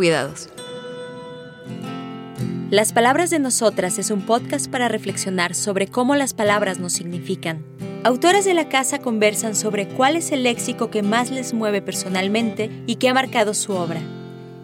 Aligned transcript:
Cuidados. 0.00 0.48
Las 2.70 2.94
Palabras 2.94 3.28
de 3.28 3.38
Nosotras 3.38 3.98
es 3.98 4.10
un 4.10 4.22
podcast 4.22 4.66
para 4.70 4.88
reflexionar 4.88 5.54
sobre 5.54 5.88
cómo 5.88 6.14
las 6.16 6.32
palabras 6.32 6.78
nos 6.78 6.94
significan. 6.94 7.62
Autoras 8.02 8.46
de 8.46 8.54
la 8.54 8.70
casa 8.70 9.00
conversan 9.00 9.54
sobre 9.54 9.88
cuál 9.88 10.16
es 10.16 10.32
el 10.32 10.44
léxico 10.44 10.90
que 10.90 11.02
más 11.02 11.30
les 11.30 11.52
mueve 11.52 11.82
personalmente 11.82 12.70
y 12.86 12.94
que 12.94 13.10
ha 13.10 13.12
marcado 13.12 13.52
su 13.52 13.74
obra. 13.74 14.00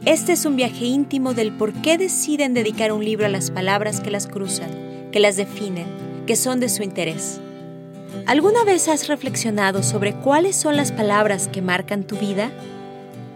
Este 0.07 0.33
es 0.33 0.46
un 0.46 0.57
viaje 0.57 0.87
íntimo 0.87 1.34
del 1.34 1.52
por 1.52 1.74
qué 1.82 1.98
deciden 1.98 2.55
dedicar 2.55 2.91
un 2.91 3.05
libro 3.05 3.27
a 3.27 3.29
las 3.29 3.51
palabras 3.51 4.01
que 4.01 4.10
las 4.10 4.27
cruzan, 4.27 4.71
que 5.12 5.21
las 5.21 5.37
definen, 5.37 5.84
que 6.27 6.37
son 6.37 6.60
de 6.60 6.71
su 6.71 6.82
interés. 6.82 7.43
¿Alguna 8.24 8.65
vez 8.65 8.88
has 8.88 9.07
reflexionado 9.07 9.82
sobre 9.82 10.15
cuáles 10.15 10.57
son 10.57 10.79
las 10.79 10.93
palabras 10.93 11.48
que 11.48 11.60
marcan 11.60 12.05
tu 12.05 12.16
vida? 12.16 12.51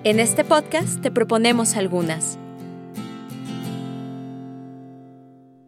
En 0.03 0.19
este 0.19 0.45
podcast 0.45 1.03
te 1.03 1.11
proponemos 1.11 1.77
algunas. 1.77 2.39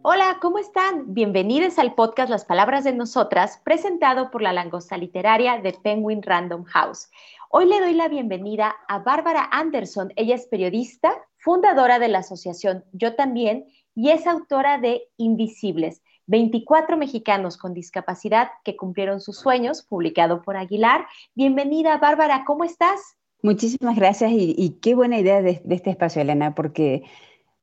Hola, 0.01 0.39
¿cómo 0.41 0.57
están? 0.57 1.13
Bienvenidos 1.13 1.77
al 1.77 1.93
podcast 1.93 2.31
Las 2.31 2.43
Palabras 2.43 2.83
de 2.83 2.93
Nosotras, 2.93 3.61
presentado 3.63 4.31
por 4.31 4.41
la 4.41 4.51
langosta 4.51 4.97
literaria 4.97 5.61
de 5.61 5.73
Penguin 5.73 6.23
Random 6.23 6.63
House. 6.63 7.11
Hoy 7.51 7.65
le 7.65 7.79
doy 7.79 7.93
la 7.93 8.07
bienvenida 8.07 8.75
a 8.87 8.97
Bárbara 8.97 9.47
Anderson. 9.51 10.11
Ella 10.15 10.33
es 10.33 10.47
periodista, 10.47 11.13
fundadora 11.37 11.99
de 11.99 12.07
la 12.07 12.19
asociación 12.19 12.83
Yo 12.91 13.13
también 13.13 13.67
y 13.93 14.09
es 14.09 14.25
autora 14.25 14.79
de 14.79 15.09
Invisibles, 15.17 16.01
24 16.25 16.97
mexicanos 16.97 17.55
con 17.55 17.75
discapacidad 17.75 18.49
que 18.63 18.75
cumplieron 18.75 19.21
sus 19.21 19.37
sueños, 19.37 19.83
publicado 19.83 20.41
por 20.41 20.57
Aguilar. 20.57 21.05
Bienvenida, 21.35 21.97
Bárbara, 21.97 22.45
¿cómo 22.47 22.63
estás? 22.63 23.15
Muchísimas 23.43 23.97
gracias 23.97 24.31
y, 24.33 24.77
qué 24.81 24.95
buena 24.95 25.19
idea 25.19 25.41
de, 25.41 25.61
de 25.65 25.75
este 25.75 25.89
espacio, 25.89 26.21
Elena, 26.21 26.55
porque 26.55 27.03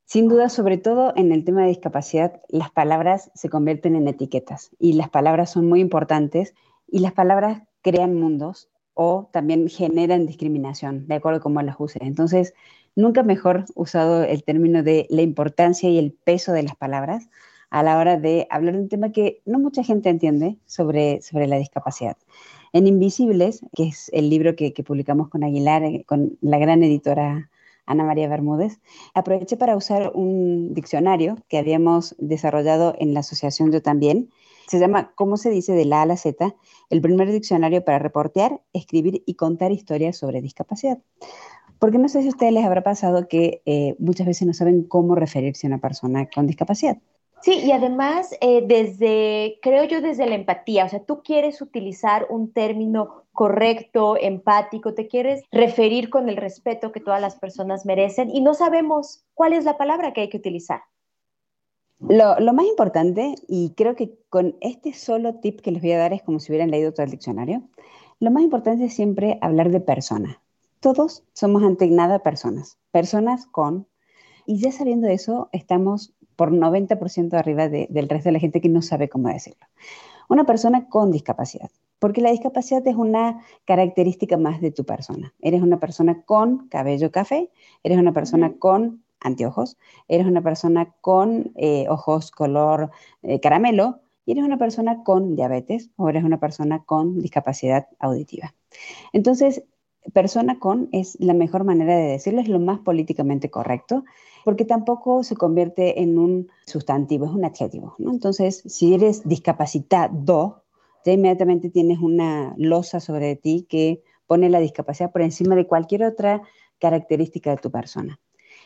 sin 0.04 0.28
duda, 0.28 0.50
sobre 0.50 0.76
todo 0.76 1.14
en 1.16 1.32
el 1.32 1.42
tema 1.42 1.62
de 1.62 1.68
discapacidad, 1.68 2.42
las 2.48 2.70
palabras 2.70 3.30
se 3.34 3.48
convierten 3.48 3.96
en 3.96 4.06
etiquetas 4.06 4.72
y 4.78 4.92
las 4.92 5.08
palabras 5.08 5.50
son 5.50 5.66
muy 5.70 5.80
importantes 5.80 6.54
y 6.86 6.98
las 6.98 7.14
palabras 7.14 7.62
crean 7.80 8.14
mundos 8.14 8.68
o 8.92 9.30
también 9.32 9.70
generan 9.70 10.26
discriminación, 10.26 11.06
de 11.08 11.14
acuerdo 11.14 11.38
a 11.38 11.42
cómo 11.42 11.62
las 11.62 11.76
uses. 11.78 12.02
Entonces, 12.02 12.52
nunca 12.94 13.22
mejor 13.22 13.64
usado 13.74 14.22
el 14.22 14.44
término 14.44 14.82
de 14.82 15.06
la 15.08 15.22
importancia 15.22 15.88
y 15.88 15.96
el 15.96 16.12
peso 16.12 16.52
de 16.52 16.64
las 16.64 16.76
palabras 16.76 17.30
a 17.70 17.82
la 17.82 17.96
hora 17.96 18.18
de 18.18 18.46
hablar 18.50 18.74
de 18.74 18.82
un 18.82 18.88
tema 18.90 19.12
que 19.12 19.40
no 19.46 19.58
mucha 19.58 19.82
gente 19.82 20.10
entiende 20.10 20.58
sobre, 20.66 21.22
sobre 21.22 21.46
la 21.46 21.56
discapacidad. 21.56 22.18
En 22.72 22.86
Invisibles, 22.86 23.62
que 23.74 23.88
es 23.88 24.10
el 24.12 24.30
libro 24.30 24.54
que, 24.54 24.72
publicamos 24.86 25.28
con 25.28 25.42
Aguilar, 25.42 25.82
eh, 25.82 26.04
con 26.06 26.38
la 26.40 26.58
gran 26.58 26.82
editora 26.82 27.50
Ana 27.86 28.04
María 28.04 28.28
Bermúdez, 28.28 28.78
aproveché 29.14 29.56
para 29.56 29.76
usar 29.76 30.12
un 30.14 30.72
diccionario 30.74 31.36
que 31.48 31.58
habíamos 31.58 32.14
desarrollado 32.18 32.94
en 32.98 33.14
la 33.14 33.20
asociación 33.20 33.72
Yo 33.72 33.82
también. 33.82 34.30
Se 34.68 34.78
llama 34.78 35.12
¿Cómo 35.16 35.36
se 35.36 35.50
dice 35.50 35.72
de 35.72 35.84
la 35.84 35.98
A 35.98 36.02
a 36.02 36.06
la 36.06 36.16
Z? 36.16 36.54
El 36.90 37.00
primer 37.00 37.32
diccionario 37.32 37.84
para 37.84 37.98
reportear, 37.98 38.60
escribir 38.72 39.24
y 39.26 39.34
contar 39.34 39.72
historias 39.72 40.16
sobre 40.16 40.40
discapacidad. 40.40 40.98
Porque 41.80 41.98
no 41.98 42.08
sé 42.08 42.20
si 42.20 42.28
a 42.28 42.30
ustedes 42.30 42.52
les 42.52 42.64
habrá 42.64 42.84
pasado 42.84 43.26
que 43.26 43.62
eh, 43.66 43.96
muchas 43.98 44.28
veces 44.28 44.46
no 44.46 44.54
saben 44.54 44.84
cómo 44.84 45.16
referirse 45.16 45.66
a 45.66 45.68
una 45.68 45.78
persona 45.78 46.28
con 46.32 46.46
discapacidad. 46.46 46.98
Sí, 47.42 47.60
y 47.64 47.72
además, 47.72 48.36
eh, 48.40 48.62
desde, 48.66 49.58
creo 49.62 49.84
yo, 49.84 50.00
desde 50.02 50.26
la 50.26 50.34
empatía, 50.34 50.84
o 50.84 50.88
sea, 50.88 51.04
tú 51.04 51.22
quieres 51.22 51.62
utilizar 51.62 52.26
un 52.28 52.52
término 52.52 53.24
correcto, 53.32 54.16
empático, 54.20 54.92
te 54.92 55.08
quieres 55.08 55.42
referir 55.50 56.10
con 56.10 56.28
el 56.28 56.36
respeto 56.36 56.92
que 56.92 57.00
todas 57.00 57.20
las 57.20 57.36
personas 57.36 57.86
merecen 57.86 58.28
y 58.30 58.42
no 58.42 58.52
sabemos 58.52 59.24
cuál 59.34 59.54
es 59.54 59.64
la 59.64 59.78
palabra 59.78 60.12
que 60.12 60.22
hay 60.22 60.28
que 60.28 60.36
utilizar. 60.36 60.82
Lo, 62.00 62.52
más 62.52 62.66
importante, 62.66 63.34
y 63.46 63.74
creo 63.76 63.94
que 63.94 64.18
con 64.30 64.56
este 64.60 64.92
solo 64.92 65.36
tip 65.36 65.60
que 65.60 65.70
les 65.70 65.82
voy 65.82 65.92
a 65.92 65.98
dar 65.98 66.12
es 66.12 66.22
como 66.22 66.40
si 66.40 66.50
hubieran 66.50 66.70
leído 66.70 66.92
todo 66.92 67.04
el 67.04 67.10
diccionario, 67.10 67.62
lo 68.20 68.30
más 68.30 68.42
importante 68.42 68.86
es 68.86 68.94
siempre 68.94 69.38
hablar 69.40 69.70
de 69.70 69.80
persona. 69.80 70.42
Todos 70.80 71.24
somos 71.34 71.62
ante 71.62 71.86
nada 71.88 72.20
personas, 72.20 72.78
personas 72.90 73.46
con, 73.46 73.86
y 74.46 74.58
ya 74.58 74.72
sabiendo 74.72 75.08
eso, 75.08 75.50
estamos 75.52 76.14
por 76.40 76.52
90% 76.52 77.34
arriba 77.34 77.68
de, 77.68 77.86
del 77.90 78.08
resto 78.08 78.30
de 78.30 78.32
la 78.32 78.38
gente 78.38 78.62
que 78.62 78.70
no 78.70 78.80
sabe 78.80 79.10
cómo 79.10 79.28
decirlo. 79.28 79.66
Una 80.26 80.46
persona 80.46 80.88
con 80.88 81.12
discapacidad, 81.12 81.68
porque 81.98 82.22
la 82.22 82.30
discapacidad 82.30 82.80
es 82.88 82.96
una 82.96 83.44
característica 83.66 84.38
más 84.38 84.62
de 84.62 84.70
tu 84.70 84.86
persona. 84.86 85.34
Eres 85.42 85.60
una 85.60 85.78
persona 85.78 86.22
con 86.22 86.66
cabello 86.68 87.10
café, 87.10 87.50
eres 87.82 87.98
una 87.98 88.14
persona 88.14 88.54
con 88.58 89.04
anteojos, 89.20 89.76
eres 90.08 90.26
una 90.26 90.40
persona 90.40 90.94
con 91.02 91.52
eh, 91.56 91.84
ojos 91.90 92.30
color 92.30 92.90
eh, 93.20 93.38
caramelo 93.40 94.00
y 94.24 94.32
eres 94.32 94.44
una 94.44 94.56
persona 94.56 95.02
con 95.04 95.36
diabetes 95.36 95.90
o 95.96 96.08
eres 96.08 96.24
una 96.24 96.40
persona 96.40 96.84
con 96.84 97.20
discapacidad 97.20 97.88
auditiva. 97.98 98.54
Entonces, 99.12 99.64
persona 100.12 100.58
con 100.58 100.88
es 100.92 101.16
la 101.20 101.34
mejor 101.34 101.64
manera 101.64 101.96
de 101.96 102.04
decirlo, 102.04 102.40
es 102.40 102.48
lo 102.48 102.58
más 102.58 102.80
políticamente 102.80 103.50
correcto, 103.50 104.04
porque 104.44 104.64
tampoco 104.64 105.22
se 105.22 105.36
convierte 105.36 106.00
en 106.00 106.18
un 106.18 106.48
sustantivo, 106.66 107.26
es 107.26 107.32
un 107.32 107.44
adjetivo. 107.44 107.94
Entonces, 107.98 108.62
si 108.66 108.94
eres 108.94 109.28
discapacitado, 109.28 110.64
ya 111.04 111.12
inmediatamente 111.12 111.70
tienes 111.70 111.98
una 111.98 112.54
losa 112.56 113.00
sobre 113.00 113.36
ti 113.36 113.66
que 113.68 114.02
pone 114.26 114.48
la 114.48 114.60
discapacidad 114.60 115.12
por 115.12 115.22
encima 115.22 115.54
de 115.54 115.66
cualquier 115.66 116.04
otra 116.04 116.42
característica 116.78 117.50
de 117.50 117.56
tu 117.56 117.70
persona. 117.70 118.18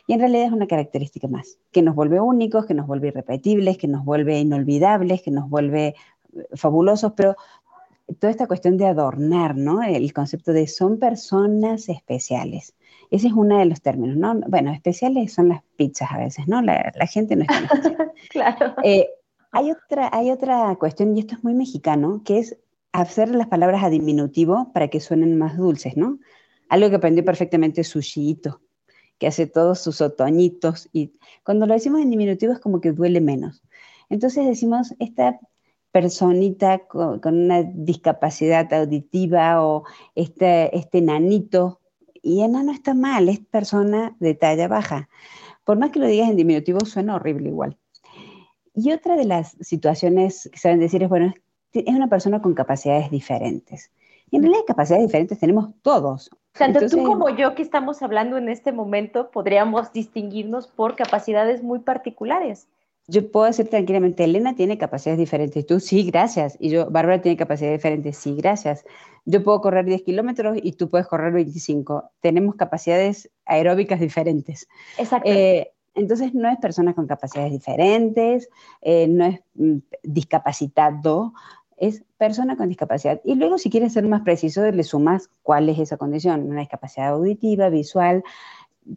Y 0.07 0.13
en 0.13 0.21
realidad 0.21 0.47
es 0.47 0.53
una 0.53 0.67
característica 0.67 1.29
más, 1.29 1.59
que 1.73 1.81
nos 1.81 1.95
vuelve 1.95 2.21
únicos, 2.21 2.67
que 2.67 2.75
nos 2.75 2.87
vuelve 2.87 3.09
irrepetibles, 3.09 3.79
que 3.79 3.89
nos 3.89 4.05
vuelve 4.05 4.39
inolvidables, 4.39 5.23
que 5.23 5.31
nos 5.31 5.49
vuelve 5.49 5.95
fabulosos, 6.55 7.13
pero 7.17 7.37
toda 8.21 8.31
esta 8.31 8.47
cuestión 8.47 8.77
de 8.77 8.87
adornar, 8.87 9.57
¿no? 9.57 9.83
El 9.83 10.13
concepto 10.13 10.53
de 10.53 10.67
son 10.67 10.99
personas 10.99 11.89
especiales. 11.89 12.75
Ese 13.11 13.29
es 13.29 13.33
uno 13.33 13.59
de 13.59 13.65
los 13.65 13.81
términos, 13.81 14.17
¿no? 14.17 14.41
Bueno, 14.49 14.73
especiales 14.73 15.33
son 15.33 15.49
las 15.49 15.63
pizzas 15.77 16.11
a 16.13 16.19
veces, 16.19 16.47
¿no? 16.47 16.63
La, 16.63 16.93
la 16.95 17.07
gente 17.07 17.37
no 17.37 17.43
es 17.43 17.49
tan 17.49 17.65
especial. 17.65 18.13
claro. 18.31 18.75
Eh, 18.83 19.09
hay, 19.53 19.71
otra, 19.71 20.11
hay 20.13 20.31
otra 20.31 20.75
cuestión, 20.77 21.17
y 21.17 21.21
esto 21.21 21.37
es 21.37 21.45
muy 21.45 21.55
mexicano, 21.55 22.23
que 22.25 22.39
es 22.39 22.57
hacer 22.93 23.35
las 23.35 23.49
palabras 23.49 23.83
a 23.83 23.91
diminutivo 23.91 24.71
para 24.73 24.89
que 24.89 25.01
suenen 25.01 25.37
más 25.39 25.57
dulces, 25.57 25.97
¿no? 25.97 26.19
Algo 26.69 26.91
que 26.91 26.97
aprendió 26.97 27.25
perfectamente 27.25 27.85
Sushito, 27.85 28.61
que 29.19 29.27
hace 29.27 29.47
todos 29.47 29.81
sus 29.81 30.01
otoñitos, 30.01 30.89
y 30.93 31.13
cuando 31.45 31.67
lo 31.67 31.75
decimos 31.75 32.01
en 32.01 32.11
diminutivo 32.11 32.53
es 32.53 32.61
como 32.61 32.81
que 32.81 32.93
duele 32.93 33.21
menos. 33.21 33.63
Entonces 34.11 34.47
decimos, 34.47 34.95
esta 34.99 35.41
personita 35.95 36.81
con, 36.89 37.21
con, 37.21 37.45
una 37.45 37.63
discapacidad 37.63 38.71
auditiva 38.73 39.65
o 39.65 39.85
este, 40.17 40.77
este 40.77 41.01
nanito, 41.01 41.79
y 42.21 42.41
enano 42.41 42.73
está 42.73 42.95
mal, 42.95 43.29
es 43.29 43.39
persona 43.39 44.17
de 44.19 44.35
talla 44.35 44.67
baja. 44.67 45.09
Por 45.63 45.79
más 45.79 45.91
que 45.91 46.01
lo 46.01 46.09
digas 46.09 46.31
en 46.31 46.37
diminutivo, 46.37 46.81
suena 46.81 47.15
horrible 47.15 47.51
igual. 47.51 47.79
Y 48.75 48.91
otra 48.91 49.15
de 49.15 49.25
las 49.25 49.57
situaciones 49.61 50.51
que 50.53 50.59
saben 50.59 50.81
decir 50.81 51.05
es, 51.05 51.09
bueno, 51.09 51.33
es 51.73 51.95
una 51.95 52.09
persona 52.09 52.43
con 52.43 52.55
capacidades 52.55 53.09
diferentes. 53.13 53.93
Y 54.33 54.37
en 54.37 54.43
realidad 54.43 54.65
capacidades 54.67 55.07
diferentes 55.07 55.39
tenemos 55.39 55.75
todos. 55.83 56.29
Tanto 56.55 56.81
Entonces, 56.81 56.99
tú 56.99 57.07
como 57.07 57.31
yo 57.31 57.55
que 57.55 57.63
estamos 57.63 58.03
hablando 58.03 58.37
en 58.37 58.49
este 58.49 58.73
momento 58.73 59.31
podríamos 59.31 59.93
distinguirnos 59.93 60.67
por 60.67 60.97
capacidades 60.97 61.63
muy 61.63 61.79
particulares 61.79 62.67
yo 63.07 63.31
puedo 63.31 63.47
decir 63.47 63.69
tranquilamente, 63.69 64.25
Elena 64.25 64.55
tiene 64.55 64.79
capacidades 64.79 65.19
diferentes, 65.19 65.67
tú 65.67 65.81
sí, 65.81 66.05
gracias, 66.05 66.57
y 66.59 66.71
yo, 66.71 66.91
Bárbara 66.91 67.21
tiene 67.21 67.37
capacidades 67.37 67.79
diferentes, 67.79 68.17
sí, 68.17 68.35
gracias. 68.37 68.85
Yo 69.27 69.43
puedo 69.43 69.61
correr 69.61 69.85
10 69.85 70.03
kilómetros 70.03 70.59
y 70.63 70.73
tú 70.73 70.91
puedes 70.91 71.07
correr 71.07 71.33
25. 71.33 72.11
Tenemos 72.21 72.57
capacidades 72.57 73.31
aeróbicas 73.47 74.01
diferentes. 74.01 74.69
Exacto. 74.99 75.31
Eh, 75.31 75.73
entonces, 75.95 76.35
no 76.35 76.51
es 76.51 76.59
personas 76.59 76.95
con 76.95 77.07
capacidades 77.07 77.53
diferentes, 77.53 78.49
eh, 78.83 79.07
no 79.07 79.27
es 79.27 79.41
mm, 79.55 79.79
discapacitado, 80.03 81.33
es 81.77 82.05
persona 82.19 82.57
con 82.57 82.69
discapacidad. 82.69 83.21
Y 83.25 83.35
luego, 83.37 83.59
si 83.59 83.71
quieres 83.71 83.93
ser 83.93 84.07
más 84.07 84.23
preciso, 84.23 84.69
le 84.71 84.83
sumas 84.83 85.31
cuál 85.43 85.69
es 85.69 85.79
esa 85.79 85.97
condición, 85.97 86.49
una 86.49 86.61
discapacidad 86.61 87.09
auditiva, 87.09 87.69
visual, 87.69 88.25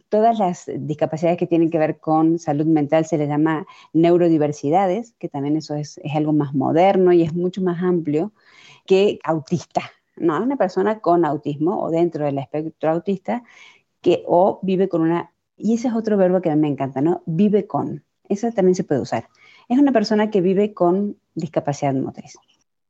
todas 0.08 0.38
las 0.38 0.70
discapacidades 0.74 1.38
que 1.38 1.46
tienen 1.46 1.70
que 1.70 1.78
ver 1.78 1.98
con 1.98 2.38
salud 2.38 2.66
mental 2.66 3.06
se 3.06 3.18
les 3.18 3.28
llama 3.28 3.66
neurodiversidades, 3.92 5.14
que 5.18 5.28
también 5.28 5.56
eso 5.56 5.74
es, 5.74 6.00
algo 6.14 6.32
más 6.32 6.54
moderno 6.54 7.12
y 7.12 7.22
es 7.22 7.34
mucho 7.34 7.62
más 7.62 7.82
amplio 7.82 8.32
que 8.86 9.18
autista. 9.24 9.82
No, 10.16 10.42
una 10.42 10.56
persona 10.56 11.00
con 11.00 11.24
autismo 11.24 11.80
o 11.80 11.90
dentro 11.90 12.24
del 12.24 12.38
espectro 12.38 12.90
autista 12.90 13.44
que 14.00 14.24
o 14.26 14.58
vive 14.62 14.88
con 14.88 15.02
una, 15.02 15.32
y 15.56 15.74
ese 15.74 15.88
es 15.88 15.94
otro 15.94 16.16
verbo 16.16 16.40
que 16.40 16.50
a 16.50 16.56
mí 16.56 16.62
me 16.62 16.68
encanta, 16.68 17.00
¿no? 17.00 17.22
Vive 17.26 17.66
con. 17.66 18.04
Eso 18.28 18.50
también 18.52 18.74
se 18.74 18.84
puede 18.84 19.00
usar. 19.00 19.28
Es 19.68 19.78
una 19.78 19.92
persona 19.92 20.30
que 20.30 20.40
vive 20.40 20.74
con 20.74 21.16
discapacidad 21.34 21.94
motriz. 21.94 22.36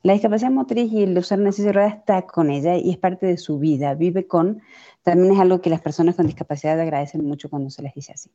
La 0.03 0.13
discapacidad 0.13 0.51
motriz 0.51 0.93
y 0.93 1.03
el 1.03 1.19
usar 1.19 1.41
una 1.41 1.51
silla 1.53 1.69
de 1.69 1.73
ruedas 1.73 1.95
está 1.97 2.23
con 2.23 2.51
ella 2.51 2.77
y 2.77 2.91
es 2.91 2.99
parte 2.99 3.27
de 3.27 3.37
su 3.37 3.59
vida, 3.59 3.95
vive 3.95 4.27
con 4.29 4.63
también 5.09 5.33
es 5.33 5.41
algo 5.41 5.63
que 5.63 5.71
las 5.71 5.81
personas 5.81 6.17
con 6.17 6.27
discapacidad 6.27 6.79
agradecen 6.79 7.25
mucho 7.25 7.49
cuando 7.49 7.71
se 7.71 7.83
les 7.83 7.95
dice 7.95 8.13
así. 8.13 8.31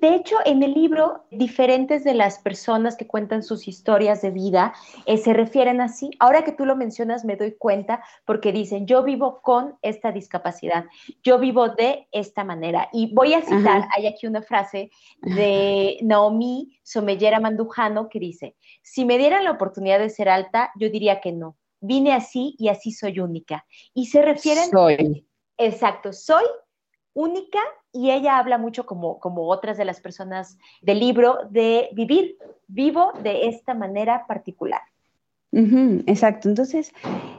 De 0.00 0.16
hecho, 0.16 0.34
en 0.44 0.60
el 0.64 0.74
libro, 0.74 1.24
diferentes 1.30 2.02
de 2.02 2.14
las 2.14 2.40
personas 2.40 2.96
que 2.96 3.06
cuentan 3.06 3.44
sus 3.44 3.68
historias 3.68 4.22
de 4.22 4.30
vida 4.30 4.74
eh, 5.06 5.18
se 5.18 5.32
refieren 5.32 5.80
así. 5.80 6.10
Ahora 6.18 6.42
que 6.42 6.50
tú 6.50 6.64
lo 6.64 6.74
mencionas, 6.74 7.24
me 7.24 7.36
doy 7.36 7.54
cuenta 7.56 8.02
porque 8.24 8.50
dicen, 8.50 8.86
yo 8.86 9.04
vivo 9.04 9.40
con 9.40 9.76
esta 9.82 10.10
discapacidad, 10.10 10.86
yo 11.22 11.38
vivo 11.38 11.68
de 11.68 12.08
esta 12.10 12.42
manera. 12.42 12.88
Y 12.92 13.14
voy 13.14 13.34
a 13.34 13.42
citar, 13.42 13.86
hay 13.96 14.08
aquí 14.08 14.26
una 14.26 14.42
frase 14.42 14.90
de 15.22 15.98
Naomi 16.02 16.76
Somellera 16.82 17.38
Mandujano 17.38 18.08
que 18.08 18.18
dice, 18.18 18.56
si 18.82 19.04
me 19.04 19.16
dieran 19.16 19.44
la 19.44 19.52
oportunidad 19.52 20.00
de 20.00 20.10
ser 20.10 20.28
alta, 20.28 20.72
yo 20.76 20.90
diría 20.90 21.20
que 21.20 21.30
no. 21.30 21.56
Vine 21.80 22.14
así 22.14 22.56
y 22.58 22.66
así 22.66 22.90
soy 22.90 23.20
única. 23.20 23.64
Y 23.94 24.06
se 24.06 24.22
refieren... 24.22 24.70
Soy 24.70 25.25
Exacto, 25.58 26.12
soy 26.12 26.44
única 27.14 27.58
y 27.92 28.10
ella 28.10 28.38
habla 28.38 28.58
mucho 28.58 28.84
como, 28.84 29.18
como 29.18 29.48
otras 29.48 29.78
de 29.78 29.86
las 29.86 30.00
personas 30.00 30.58
del 30.82 31.00
libro 31.00 31.38
de 31.50 31.88
vivir, 31.92 32.36
vivo 32.68 33.12
de 33.22 33.48
esta 33.48 33.72
manera 33.72 34.26
particular. 34.26 34.82
exacto, 35.52 36.50
entonces 36.50 36.92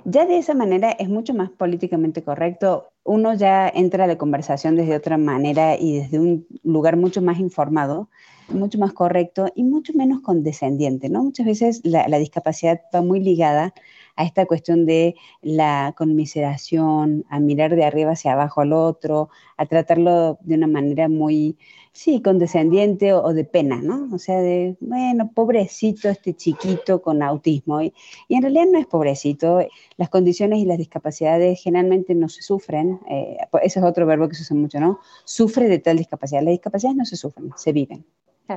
ya 0.04 0.26
de 0.26 0.40
esa 0.40 0.56
manera 0.56 0.92
es 0.92 1.10
mucho 1.10 1.36
más 1.36 1.52
políticamente 1.52 2.24
correcto, 2.24 2.90
uno 3.04 3.36
ya 3.36 3.70
entra 3.70 4.06
a 4.06 4.08
la 4.08 4.18
conversación 4.18 4.76
desde 4.76 4.96
otra 4.96 5.18
manera 5.18 5.76
y 5.78 6.00
desde 6.00 6.20
un 6.20 6.48
lugar 6.64 6.98
mucho 6.98 7.22
más 7.22 7.40
informado, 7.40 8.10
mucho 8.50 8.78
más 8.78 8.94
correcto 8.94 9.48
y 9.56 9.64
mucho 9.64 9.94
menos 9.94 10.22
condescendiente, 10.22 11.10
¿no? 11.10 11.24
Muchas 11.24 11.46
veces 11.46 11.82
la, 11.84 12.06
discapacidad 12.18 12.82
va 12.94 13.02
muy 13.02 13.20
ligada 13.20 13.74
a 14.16 14.24
esta 14.24 14.46
cuestión 14.46 14.86
de 14.86 15.16
la 15.42 15.94
conmiseración, 15.98 17.26
a 17.30 17.40
mirar 17.40 17.76
de 17.76 17.86
arriba 17.86 18.12
hacia 18.12 18.34
abajo 18.34 18.62
al 18.62 18.74
otro, 18.74 19.30
a 19.58 19.66
tratarlo 19.68 20.40
de 20.42 20.56
una 20.56 20.68
manera 20.68 21.08
muy, 21.08 21.58
sí, 21.92 22.22
condescendiente 22.22 23.14
o, 23.14 23.34
de 23.34 23.44
pena, 23.44 23.82
¿no? 23.82 24.10
O 24.14 24.18
sea, 24.18 24.40
de, 24.42 24.76
bueno, 24.80 25.32
pobrecito 25.34 26.10
este 26.10 26.34
chiquito 26.36 27.02
con 27.02 27.22
autismo. 27.22 27.82
Y, 27.82 27.94
en 28.30 28.42
realidad 28.42 28.66
no 28.72 28.80
es 28.80 28.88
pobrecito, 28.88 29.60
las 29.98 30.10
condiciones 30.10 30.60
y 30.60 30.66
las 30.66 30.78
discapacidades 30.78 31.62
generalmente 31.62 32.16
no 32.16 32.30
se 32.30 32.42
sufren, 32.42 33.00
eh, 33.10 33.38
ese 33.62 33.80
es 33.80 33.86
otro 33.86 34.06
verbo 34.06 34.28
que 34.30 34.36
se 34.36 34.44
usa 34.44 34.58
mucho, 34.58 34.80
¿no? 34.80 35.00
Sufre 35.26 35.68
de 35.70 35.80
tal 35.80 35.98
discapacidad. 35.98 36.42
Las 36.42 36.54
discapacidades 36.54 36.98
no 36.98 37.06
se 37.06 37.18
sufren, 37.18 37.52
se 37.56 37.72
viven. 37.72 38.06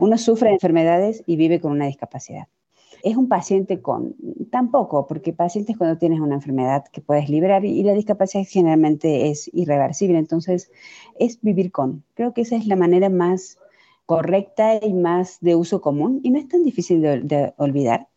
Uno 0.01 0.19
sufre 0.19 0.49
de 0.49 0.55
enfermedades 0.55 1.23
y 1.27 1.37
vive 1.37 1.61
con 1.61 1.73
una 1.73 1.87
discapacidad. 1.87 2.47
Es 3.03 3.17
un 3.17 3.29
paciente 3.29 3.81
con, 3.81 4.15
tampoco, 4.51 5.07
porque 5.07 5.33
pacientes 5.33 5.77
cuando 5.79 5.97
tienes 5.97 6.21
una 6.21 6.35
enfermedad 6.35 6.85
que 6.93 7.01
puedes 7.01 7.31
liberar 7.31 7.65
y, 7.65 7.83
la 7.83 7.95
discapacidad 7.95 8.45
generalmente 8.47 9.31
es 9.31 9.51
irreversible, 9.55 10.19
entonces 10.19 10.71
es 11.19 11.41
vivir 11.41 11.73
con. 11.73 12.05
Creo 12.15 12.35
que 12.35 12.43
esa 12.43 12.57
es 12.57 12.67
la 12.67 12.77
manera 12.77 13.09
más 13.09 13.59
correcta 14.05 14.79
y 14.85 14.93
más 14.93 15.39
de 15.41 15.55
uso 15.55 15.81
común 15.81 16.21
y 16.23 16.31
no 16.31 16.39
es 16.39 16.49
tan 16.49 16.63
difícil 16.63 17.01
de 17.01 17.55
olvidar 17.57 18.10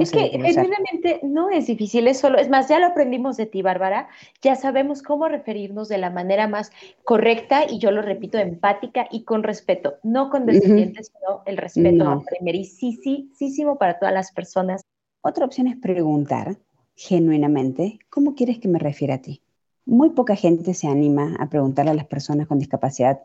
es 0.00 0.10
que 0.10 0.30
genuinamente 0.30 1.20
no 1.22 1.50
es 1.50 1.66
difícil, 1.66 2.06
es 2.06 2.18
solo, 2.18 2.38
es 2.38 2.48
más, 2.48 2.68
ya 2.68 2.78
lo 2.78 2.86
aprendimos 2.86 3.36
de 3.36 3.46
ti, 3.46 3.62
Bárbara, 3.62 4.08
ya 4.40 4.56
sabemos 4.56 5.02
cómo 5.02 5.28
referirnos 5.28 5.88
de 5.88 5.98
la 5.98 6.10
manera 6.10 6.48
más 6.48 6.70
correcta 7.04 7.64
y 7.68 7.78
yo 7.78 7.90
lo 7.90 8.02
repito, 8.02 8.38
empática 8.38 9.06
y 9.10 9.24
con 9.24 9.42
respeto, 9.42 9.94
no 10.02 10.30
con 10.30 10.46
descendientes, 10.46 11.12
sino 11.12 11.42
el 11.46 11.56
respeto 11.56 12.04
no. 12.04 12.24
primerísimo 12.24 13.76
para 13.78 13.98
todas 13.98 14.14
las 14.14 14.32
personas. 14.32 14.82
Otra 15.22 15.44
opción 15.44 15.66
es 15.66 15.76
preguntar 15.76 16.56
genuinamente, 16.94 17.98
¿cómo 18.10 18.34
quieres 18.34 18.58
que 18.58 18.68
me 18.68 18.78
refiera 18.78 19.14
a 19.14 19.22
ti? 19.22 19.42
Muy 19.84 20.10
poca 20.10 20.36
gente 20.36 20.74
se 20.74 20.86
anima 20.86 21.36
a 21.40 21.48
preguntarle 21.48 21.90
a 21.90 21.94
las 21.94 22.06
personas 22.06 22.46
con 22.46 22.58
discapacidad 22.58 23.20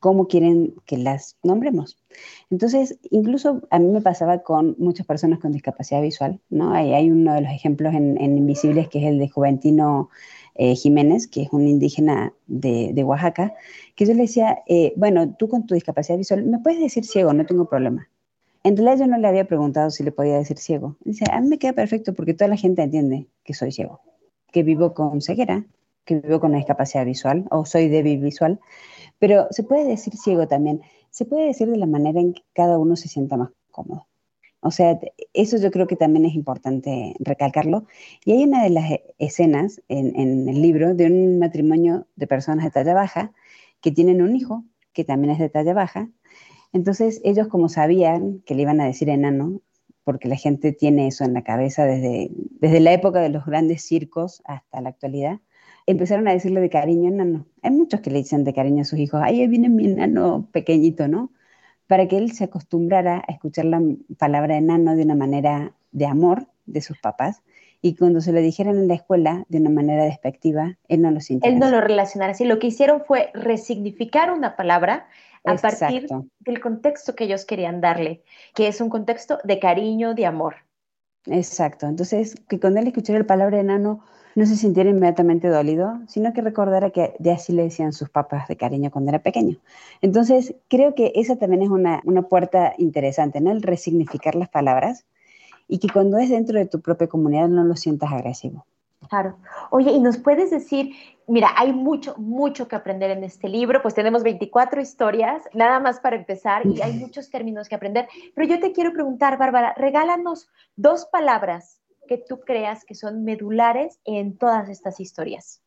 cómo 0.00 0.28
quieren 0.28 0.74
que 0.84 0.98
las 0.98 1.36
nombremos. 1.42 1.98
Entonces, 2.50 2.98
incluso 3.10 3.62
a 3.70 3.78
mí 3.78 3.88
me 3.88 4.00
pasaba 4.00 4.42
con 4.42 4.76
muchas 4.78 5.06
personas 5.06 5.38
con 5.38 5.52
discapacidad 5.52 6.02
visual, 6.02 6.40
¿no? 6.48 6.72
Hay, 6.72 6.92
hay 6.92 7.10
uno 7.10 7.34
de 7.34 7.40
los 7.40 7.50
ejemplos 7.50 7.94
en, 7.94 8.16
Invisibles 8.36 8.88
que 8.88 8.98
es 9.00 9.06
el 9.06 9.18
de 9.18 9.28
Juventino 9.28 10.10
eh, 10.54 10.74
Jiménez, 10.74 11.26
que 11.28 11.42
es 11.42 11.48
un 11.52 11.66
indígena 11.66 12.32
de, 12.46 13.02
Oaxaca, 13.04 13.54
que 13.94 14.06
yo 14.06 14.14
le 14.14 14.22
decía, 14.22 14.58
eh, 14.66 14.92
bueno, 14.96 15.34
tú 15.34 15.48
con 15.48 15.66
tu 15.66 15.74
discapacidad 15.74 16.18
visual, 16.18 16.44
me 16.44 16.58
puedes 16.58 16.80
decir 16.80 17.04
ciego, 17.04 17.32
no 17.32 17.46
tengo 17.46 17.68
problema. 17.68 18.08
En 18.62 18.76
realidad 18.76 19.04
yo 19.04 19.06
no 19.06 19.18
le 19.18 19.28
había 19.28 19.46
preguntado 19.46 19.90
si 19.90 20.02
le 20.02 20.12
podía 20.12 20.38
decir 20.38 20.58
ciego. 20.58 20.96
Dice, 21.04 21.24
a 21.30 21.40
mí 21.40 21.48
me 21.48 21.58
queda 21.58 21.72
perfecto 21.72 22.14
porque 22.14 22.34
toda 22.34 22.48
la 22.48 22.56
gente 22.56 22.82
entiende 22.82 23.28
que 23.44 23.54
soy 23.54 23.70
ciego, 23.70 24.00
que 24.50 24.62
vivo 24.64 24.92
con 24.92 25.22
ceguera, 25.22 25.64
que 26.04 26.16
vivo 26.16 26.40
con 26.40 26.50
una 26.50 26.58
discapacidad 26.58 27.04
visual 27.04 27.44
o 27.50 27.64
soy 27.66 27.88
débil 27.88 28.20
visual. 28.20 28.60
Pero 29.18 29.46
se 29.50 29.62
puede 29.62 29.84
decir 29.84 30.16
ciego 30.16 30.46
también, 30.46 30.82
se 31.10 31.24
puede 31.24 31.46
decir 31.46 31.70
de 31.70 31.76
la 31.76 31.86
manera 31.86 32.20
en 32.20 32.34
que 32.34 32.42
cada 32.52 32.78
uno 32.78 32.96
se 32.96 33.08
sienta 33.08 33.36
más 33.36 33.50
cómodo. 33.70 34.06
O 34.60 34.70
sea, 34.70 34.98
eso 35.32 35.58
yo 35.58 35.70
creo 35.70 35.86
que 35.86 35.94
también 35.94 36.24
es 36.24 36.34
importante 36.34 37.14
recalcarlo. 37.20 37.86
Y 38.24 38.32
hay 38.32 38.44
una 38.44 38.64
de 38.64 38.70
las 38.70 38.90
escenas 39.18 39.80
en, 39.88 40.48
el 40.48 40.60
libro 40.60 40.94
de 40.94 41.06
un 41.06 41.38
matrimonio 41.38 42.06
de 42.16 42.26
personas 42.26 42.64
de 42.64 42.72
talla 42.72 42.94
baja 42.94 43.32
que 43.80 43.92
tienen 43.92 44.22
un 44.22 44.34
hijo 44.34 44.64
que 44.92 45.04
también 45.04 45.32
es 45.32 45.38
de 45.38 45.50
talla 45.50 45.72
baja. 45.72 46.10
Entonces 46.72 47.20
ellos 47.22 47.46
como 47.48 47.68
sabían 47.68 48.42
que 48.44 48.56
le 48.56 48.62
iban 48.62 48.80
a 48.80 48.86
decir 48.86 49.08
enano, 49.08 49.60
porque 50.02 50.26
la 50.28 50.36
gente 50.36 50.72
tiene 50.72 51.06
eso 51.06 51.24
en 51.24 51.34
la 51.34 51.44
cabeza 51.44 51.84
desde, 51.84 52.30
desde 52.32 52.80
la 52.80 52.92
época 52.92 53.20
de 53.20 53.28
los 53.28 53.46
grandes 53.46 53.82
circos 53.82 54.42
hasta 54.46 54.80
la 54.80 54.88
actualidad, 54.88 55.40
empezaron 55.86 56.28
a 56.28 56.32
decirle 56.32 56.60
de 56.60 56.70
cariño 56.70 57.08
enano. 57.08 57.46
Hay 57.62 57.70
muchos 57.70 58.00
que 58.00 58.10
le 58.10 58.18
dicen 58.18 58.44
de 58.44 58.52
cariño 58.52 58.82
a 58.82 58.84
sus 58.84 58.98
hijos, 58.98 59.20
ahí 59.22 59.46
viene 59.46 59.68
mi 59.68 59.86
enano 59.86 60.48
pequeñito, 60.52 61.08
¿no? 61.08 61.32
Para 61.86 62.08
que 62.08 62.18
él 62.18 62.32
se 62.32 62.44
acostumbrara 62.44 63.22
a 63.26 63.32
escuchar 63.32 63.66
la 63.66 63.80
palabra 64.18 64.56
enano 64.56 64.96
de 64.96 65.02
una 65.04 65.14
manera 65.14 65.72
de 65.92 66.06
amor 66.06 66.48
de 66.66 66.80
sus 66.80 66.98
papás 66.98 67.42
y 67.80 67.94
cuando 67.94 68.20
se 68.20 68.32
lo 68.32 68.40
dijeran 68.40 68.76
en 68.76 68.88
la 68.88 68.94
escuela 68.94 69.44
de 69.48 69.58
una 69.58 69.70
manera 69.70 70.04
despectiva, 70.04 70.76
él 70.88 71.02
no 71.02 71.10
lo 71.10 71.20
sintió. 71.20 71.50
Él 71.50 71.58
no 71.58 71.70
lo 71.70 71.80
relacionara 71.80 72.32
así. 72.32 72.44
Lo 72.44 72.58
que 72.58 72.68
hicieron 72.68 73.04
fue 73.06 73.30
resignificar 73.34 74.32
una 74.32 74.56
palabra 74.56 75.06
a 75.44 75.54
partir 75.54 76.08
del 76.40 76.60
contexto 76.60 77.14
que 77.14 77.24
ellos 77.24 77.44
querían 77.44 77.80
darle, 77.80 78.24
que 78.54 78.66
es 78.66 78.80
un 78.80 78.88
contexto 78.88 79.38
de 79.44 79.60
cariño, 79.60 80.14
de 80.14 80.26
amor. 80.26 80.56
Exacto. 81.26 81.86
Entonces, 81.86 82.34
que 82.48 82.58
cuando 82.58 82.80
él 82.80 82.88
escuchara 82.88 83.20
la 83.20 83.26
palabra 83.26 83.60
enano, 83.60 84.04
no 84.36 84.44
se 84.44 84.54
sintiera 84.54 84.90
inmediatamente 84.90 85.48
dolido, 85.48 85.98
sino 86.08 86.32
que 86.34 86.42
recordara 86.42 86.90
que 86.90 87.14
de 87.18 87.32
así 87.32 87.54
le 87.54 87.62
decían 87.62 87.94
sus 87.94 88.10
papás 88.10 88.46
de 88.48 88.56
cariño 88.56 88.90
cuando 88.90 89.08
era 89.08 89.20
pequeño. 89.20 89.56
Entonces, 90.02 90.54
creo 90.68 90.94
que 90.94 91.10
esa 91.14 91.36
también 91.36 91.62
es 91.62 91.70
una, 91.70 92.02
puerta 92.28 92.74
interesante, 92.76 93.40
¿no? 93.40 93.50
El 93.50 93.62
resignificar 93.62 94.34
las 94.34 94.50
palabras 94.50 95.06
y 95.68 95.78
que 95.78 95.88
cuando 95.88 96.18
es 96.18 96.28
dentro 96.28 96.58
de 96.58 96.66
tu 96.66 96.82
propia 96.82 97.08
comunidad 97.08 97.48
no 97.48 97.64
lo 97.64 97.76
sientas 97.76 98.12
agresivo. 98.12 98.66
Claro. 99.08 99.38
Oye, 99.70 99.92
y 99.92 100.00
nos 100.00 100.18
puedes 100.18 100.50
decir, 100.50 100.90
mira, 101.26 101.50
hay 101.56 101.72
mucho, 101.72 102.14
mucho 102.18 102.68
que 102.68 102.76
aprender 102.76 103.10
en 103.12 103.24
este 103.24 103.48
libro, 103.48 103.80
pues 103.80 103.94
tenemos 103.94 104.22
24 104.22 104.82
historias, 104.82 105.44
nada 105.54 105.80
más 105.80 105.98
para 105.98 106.16
empezar, 106.16 106.66
y 106.66 106.82
hay 106.82 106.92
muchos 106.92 107.30
términos 107.30 107.68
que 107.70 107.74
aprender, 107.74 108.06
pero 108.34 108.46
yo 108.48 108.60
te 108.60 108.72
quiero 108.72 108.92
preguntar, 108.92 109.38
Bárbara, 109.38 109.72
regálanos 109.76 110.48
dos 110.76 111.06
palabras 111.06 111.80
que 112.06 112.18
tú 112.18 112.40
creas 112.40 112.84
que 112.84 112.94
son 112.94 113.24
medulares 113.24 114.00
en 114.04 114.36
todas 114.36 114.68
estas 114.68 115.00
historias? 115.00 115.62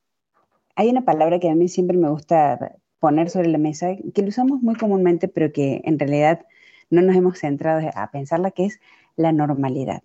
Hay 0.76 0.90
una 0.90 1.04
palabra 1.06 1.40
que 1.40 1.50
a 1.50 1.56
mí 1.56 1.68
siempre 1.68 1.98
me 1.98 2.10
gusta 2.10 2.78
poner 3.00 3.30
sobre 3.30 3.50
la 3.50 3.58
mesa, 3.58 3.96
que 4.14 4.22
lo 4.22 4.30
usamos 4.30 4.62
muy 4.62 4.76
comúnmente, 4.76 5.28
pero 5.28 5.52
que 5.52 5.82
en 5.84 6.00
realidad 6.00 6.46
no 6.90 7.02
nos 7.02 7.16
hemos 7.16 7.40
centrado 7.40 7.90
a 7.96 8.12
pensarla, 8.12 8.52
que 8.52 8.66
es 8.66 8.80
la 9.16 9.32
normalidad. 9.32 10.02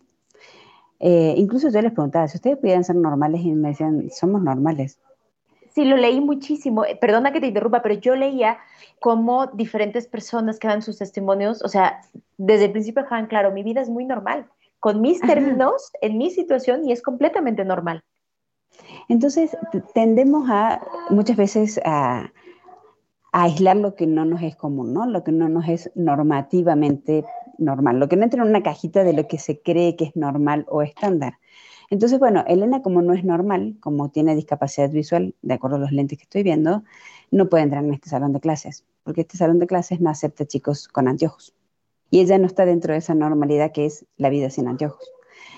Eh, 1.00 1.34
incluso 1.36 1.70
yo 1.70 1.82
les 1.82 1.92
preguntaba, 1.92 2.28
si 2.28 2.36
ustedes 2.36 2.58
pudieran 2.58 2.84
ser 2.84 2.96
normales 2.96 3.42
y 3.42 3.52
me 3.52 3.68
decían, 3.68 4.10
somos 4.10 4.42
normales. 4.42 4.98
Sí, 5.70 5.84
lo 5.84 5.96
leí 5.96 6.20
muchísimo. 6.20 6.84
Eh, 6.84 6.96
perdona 6.96 7.32
que 7.32 7.40
te 7.40 7.48
interrumpa, 7.48 7.82
pero 7.82 7.96
yo 7.96 8.14
leía 8.14 8.58
cómo 9.00 9.48
diferentes 9.48 10.06
personas 10.06 10.58
que 10.58 10.68
dan 10.68 10.82
sus 10.82 10.98
testimonios, 10.98 11.62
o 11.62 11.68
sea, 11.68 12.00
desde 12.36 12.66
el 12.66 12.72
principio 12.72 13.02
dejaban 13.02 13.26
claro, 13.26 13.50
mi 13.50 13.62
vida 13.62 13.80
es 13.80 13.90
muy 13.90 14.04
normal 14.04 14.48
con 14.84 15.00
mis 15.00 15.18
términos, 15.22 15.92
en 16.02 16.18
mi 16.18 16.30
situación 16.30 16.86
y 16.86 16.92
es 16.92 17.00
completamente 17.00 17.64
normal. 17.64 18.02
Entonces, 19.08 19.56
tendemos 19.94 20.46
a 20.50 20.78
muchas 21.08 21.38
veces 21.38 21.80
a, 21.86 22.30
aislar 23.32 23.78
lo 23.78 23.94
que 23.94 24.06
no 24.06 24.26
nos 24.26 24.42
es 24.42 24.56
común, 24.56 24.92
¿no? 24.92 25.06
Lo 25.06 25.24
que 25.24 25.32
no 25.32 25.48
nos 25.48 25.66
es 25.70 25.90
normativamente 25.94 27.24
normal, 27.56 27.98
lo 27.98 28.10
que 28.10 28.16
no 28.16 28.24
entra 28.24 28.42
en 28.42 28.50
una 28.50 28.62
cajita 28.62 29.04
de 29.04 29.14
lo 29.14 29.26
que 29.26 29.38
se 29.38 29.62
cree 29.62 29.96
que 29.96 30.04
es 30.04 30.16
normal 30.16 30.66
o 30.68 30.82
estándar. 30.82 31.38
Entonces, 31.88 32.18
bueno, 32.18 32.44
Elena 32.46 32.82
como 32.82 33.00
no 33.00 33.14
es 33.14 33.24
normal, 33.24 33.76
como 33.80 34.10
tiene 34.10 34.36
discapacidad 34.36 34.90
visual, 34.90 35.34
de 35.40 35.54
acuerdo 35.54 35.76
a 35.76 35.80
los 35.80 35.92
lentes 35.92 36.18
que 36.18 36.24
estoy 36.24 36.42
viendo, 36.42 36.84
no 37.30 37.48
puede 37.48 37.64
entrar 37.64 37.82
en 37.82 37.94
este 37.94 38.10
salón 38.10 38.34
de 38.34 38.40
clases, 38.40 38.84
porque 39.02 39.22
este 39.22 39.38
salón 39.38 39.60
de 39.60 39.66
clases 39.66 40.02
no 40.02 40.10
acepta 40.10 40.44
chicos 40.44 40.88
con 40.88 41.08
anteojos. 41.08 41.54
Y 42.10 42.20
ella 42.20 42.38
no 42.38 42.46
está 42.46 42.64
dentro 42.64 42.92
de 42.92 42.98
esa 42.98 43.14
normalidad 43.14 43.72
que 43.72 43.86
es 43.86 44.06
la 44.16 44.30
vida 44.30 44.50
sin 44.50 44.68
anteojos. 44.68 45.10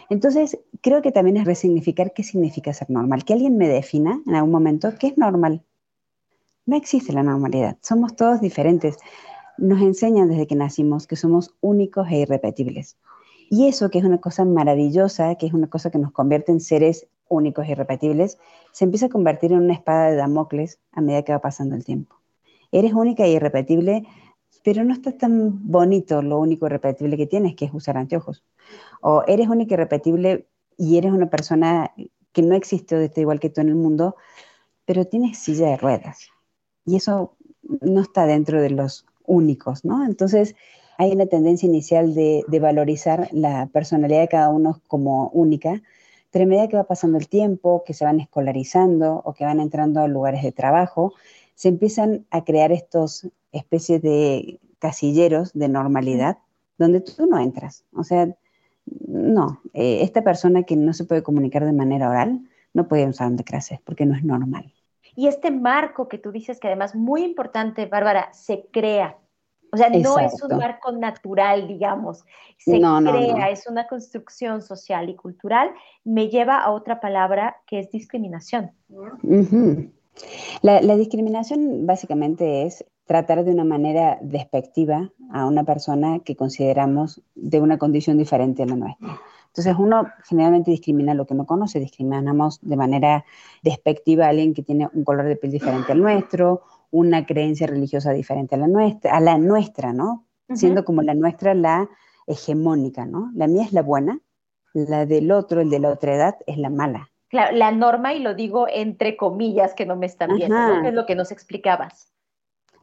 Entonces, 0.08 0.58
creo 0.80 1.02
que 1.02 1.12
también 1.12 1.36
es 1.36 1.44
resignificar 1.44 2.12
qué 2.12 2.22
significa 2.22 2.72
ser 2.72 2.90
normal, 2.90 3.24
que 3.24 3.32
alguien 3.32 3.56
me 3.56 3.68
defina 3.68 4.20
en 4.26 4.34
algún 4.34 4.52
momento 4.52 4.92
qué 4.98 5.08
es 5.08 5.18
normal. 5.18 5.62
No 6.64 6.76
existe 6.76 7.12
la 7.12 7.22
normalidad, 7.22 7.76
somos 7.80 8.16
todos 8.16 8.40
diferentes. 8.40 8.96
Nos 9.58 9.80
enseñan 9.80 10.28
desde 10.28 10.46
que 10.46 10.54
nacimos 10.54 11.06
que 11.06 11.16
somos 11.16 11.54
únicos 11.60 12.08
e 12.10 12.18
irrepetibles. 12.18 12.96
Y 13.48 13.68
eso, 13.68 13.90
que 13.90 13.98
es 13.98 14.04
una 14.04 14.18
cosa 14.18 14.44
maravillosa, 14.44 15.36
que 15.36 15.46
es 15.46 15.54
una 15.54 15.68
cosa 15.68 15.90
que 15.90 15.98
nos 15.98 16.12
convierte 16.12 16.52
en 16.52 16.60
seres 16.60 17.06
únicos 17.28 17.66
e 17.66 17.72
irrepetibles, 17.72 18.38
se 18.72 18.84
empieza 18.84 19.06
a 19.06 19.08
convertir 19.08 19.52
en 19.52 19.60
una 19.60 19.74
espada 19.74 20.10
de 20.10 20.16
Damocles 20.16 20.80
a 20.92 21.00
medida 21.00 21.22
que 21.22 21.32
va 21.32 21.40
pasando 21.40 21.76
el 21.76 21.84
tiempo. 21.84 22.16
Eres 22.72 22.92
única 22.92 23.24
e 23.24 23.30
irrepetible, 23.30 24.04
pero 24.66 24.82
no 24.82 24.92
está 24.92 25.12
tan 25.12 25.70
bonito 25.70 26.22
lo 26.22 26.40
único 26.40 26.66
irrepetible 26.66 27.16
que 27.16 27.28
tienes, 27.28 27.54
que 27.54 27.66
es 27.66 27.70
usar 27.72 27.96
anteojos. 27.96 28.42
O 29.00 29.22
eres 29.28 29.46
única 29.46 29.74
y 29.74 29.74
irrepetible 29.74 30.48
y 30.76 30.98
eres 30.98 31.12
una 31.12 31.30
persona 31.30 31.94
que 32.32 32.42
no 32.42 32.56
existe 32.56 32.96
o 32.96 33.20
igual 33.20 33.38
que 33.38 33.48
tú 33.48 33.60
en 33.60 33.68
el 33.68 33.76
mundo, 33.76 34.16
pero 34.84 35.04
tienes 35.04 35.38
silla 35.38 35.68
de 35.68 35.76
ruedas. 35.76 36.30
Y 36.84 36.96
eso 36.96 37.36
no 37.62 38.00
está 38.00 38.26
dentro 38.26 38.60
de 38.60 38.70
los 38.70 39.06
únicos, 39.24 39.84
¿no? 39.84 40.04
Entonces, 40.04 40.56
hay 40.98 41.12
una 41.12 41.26
tendencia 41.26 41.68
inicial 41.68 42.12
de, 42.12 42.44
valorizar 42.60 43.28
la 43.30 43.66
personalidad 43.72 44.22
de 44.22 44.28
cada 44.28 44.48
uno 44.48 44.82
como 44.88 45.28
única, 45.28 45.80
pero 46.32 46.44
a 46.44 46.48
medida 46.48 46.66
que 46.66 46.76
va 46.76 46.88
pasando 46.88 47.18
el 47.18 47.28
tiempo, 47.28 47.84
que 47.86 47.94
se 47.94 48.04
van 48.04 48.18
escolarizando 48.18 49.22
o 49.24 49.32
que 49.32 49.44
van 49.44 49.60
entrando 49.60 50.00
a 50.00 50.08
lugares 50.08 50.42
de 50.42 50.50
trabajo, 50.50 51.14
se 51.54 51.68
empiezan 51.68 52.26
a 52.30 52.44
crear 52.44 52.72
estos 52.72 53.28
especies 53.56 54.02
de 54.02 54.60
casilleros 54.78 55.52
de 55.52 55.68
normalidad 55.68 56.38
donde 56.78 57.00
tú 57.00 57.26
no 57.26 57.38
entras. 57.38 57.84
O 57.92 58.04
sea, 58.04 58.28
no, 59.06 59.60
eh, 59.72 60.00
esta 60.02 60.22
persona 60.22 60.62
que 60.62 60.76
no 60.76 60.92
se 60.92 61.04
puede 61.04 61.22
comunicar 61.22 61.64
de 61.64 61.72
manera 61.72 62.10
oral 62.10 62.40
no 62.74 62.88
puede 62.88 63.08
usar 63.08 63.28
un 63.28 63.36
de 63.36 63.44
clases 63.44 63.80
porque 63.84 64.06
no 64.06 64.14
es 64.14 64.24
normal. 64.24 64.72
Y 65.14 65.28
este 65.28 65.50
marco 65.50 66.08
que 66.08 66.18
tú 66.18 66.30
dices 66.30 66.60
que 66.60 66.68
además 66.68 66.94
muy 66.94 67.22
importante, 67.22 67.86
Bárbara, 67.86 68.28
se 68.32 68.66
crea 68.70 69.16
o 69.72 69.76
sea, 69.76 69.90
no 69.90 70.18
es 70.18 70.42
un 70.42 70.56
marco 70.56 70.92
natural, 70.92 71.68
digamos, 71.68 72.24
se 72.56 72.78
crea, 72.78 73.50
es 73.50 73.66
una 73.66 73.86
construcción 73.86 74.62
social 74.62 75.08
y 75.10 75.16
cultural, 75.16 75.70
me 76.04 76.28
lleva 76.28 76.58
a 76.58 76.70
otra 76.70 77.00
palabra 77.00 77.56
que 77.66 77.80
es 77.80 77.90
discriminación. 77.90 78.72
la, 80.62 80.80
la, 80.80 80.96
discriminación 80.96 81.86
básicamente 81.86 82.62
es 82.62 82.84
tratar 83.06 83.44
de 83.44 83.52
una 83.52 83.64
manera 83.64 84.18
despectiva 84.20 85.10
a 85.32 85.46
una 85.46 85.64
persona 85.64 86.18
que 86.24 86.36
consideramos 86.36 87.22
de 87.34 87.60
una 87.60 87.78
condición 87.78 88.18
diferente 88.18 88.64
a 88.64 88.66
la 88.66 88.76
nuestra. 88.76 89.20
Entonces 89.46 89.74
uno 89.78 90.06
generalmente 90.24 90.70
discrimina 90.70 91.14
lo 91.14 91.26
que 91.26 91.34
no 91.34 91.46
conoce, 91.46 91.80
discriminamos 91.80 92.58
de 92.60 92.76
manera 92.76 93.24
despectiva 93.62 94.26
a 94.26 94.28
alguien 94.28 94.52
que 94.52 94.62
tiene 94.62 94.90
un 94.92 95.04
color 95.04 95.26
de 95.26 95.36
piel 95.36 95.52
diferente 95.52 95.92
al 95.92 96.02
nuestro 96.02 96.62
una 96.90 97.26
creencia 97.26 97.66
religiosa 97.66 98.12
diferente 98.12 98.54
a 98.54 98.58
la 98.58 98.68
nuestra, 98.68 99.16
a 99.16 99.20
la 99.20 99.38
nuestra 99.38 99.92
¿no? 99.92 100.24
Siendo 100.54 100.84
como 100.84 101.02
la 101.02 101.14
nuestra 101.14 101.54
la 101.54 101.88
hegemónica, 102.26 103.04
¿no? 103.04 103.30
La 103.34 103.48
mía 103.48 103.64
es 103.64 103.72
la 103.72 103.82
buena, 103.82 104.20
la 104.74 105.06
del 105.06 105.32
otro, 105.32 105.60
el 105.60 105.70
de 105.70 105.80
la 105.80 105.90
otra 105.90 106.14
edad, 106.14 106.36
es 106.46 106.56
la 106.58 106.70
mala. 106.70 107.10
Claro, 107.28 107.56
la 107.56 107.72
norma, 107.72 108.14
y 108.14 108.20
lo 108.20 108.34
digo 108.34 108.66
entre 108.68 109.16
comillas 109.16 109.74
que 109.74 109.86
no 109.86 109.96
me 109.96 110.06
están 110.06 110.36
viendo, 110.36 110.56
¿no? 110.56 110.86
es 110.86 110.94
lo 110.94 111.06
que 111.06 111.16
nos 111.16 111.32
explicabas. 111.32 112.12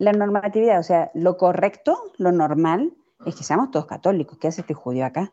La 0.03 0.11
normatividad, 0.11 0.81
o 0.81 0.83
sea, 0.83 1.11
lo 1.13 1.37
correcto, 1.37 1.97
lo 2.17 2.33
normal, 2.33 2.93
es 3.25 3.35
que 3.37 3.45
seamos 3.45 3.71
todos 3.71 3.85
católicos. 3.85 4.37
¿Qué 4.37 4.49
hace 4.49 4.59
este 4.59 4.73
judío 4.73 5.05
acá? 5.05 5.31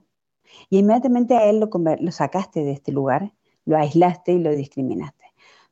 Y 0.69 0.79
inmediatamente 0.79 1.37
a 1.37 1.51
él 1.51 1.59
lo, 1.59 1.71
lo 1.73 2.13
sacaste 2.13 2.63
de 2.63 2.71
este 2.71 2.93
lugar, 2.93 3.33
lo 3.65 3.77
aislaste 3.77 4.31
y 4.31 4.39
lo 4.39 4.53
discriminaste. 4.53 5.25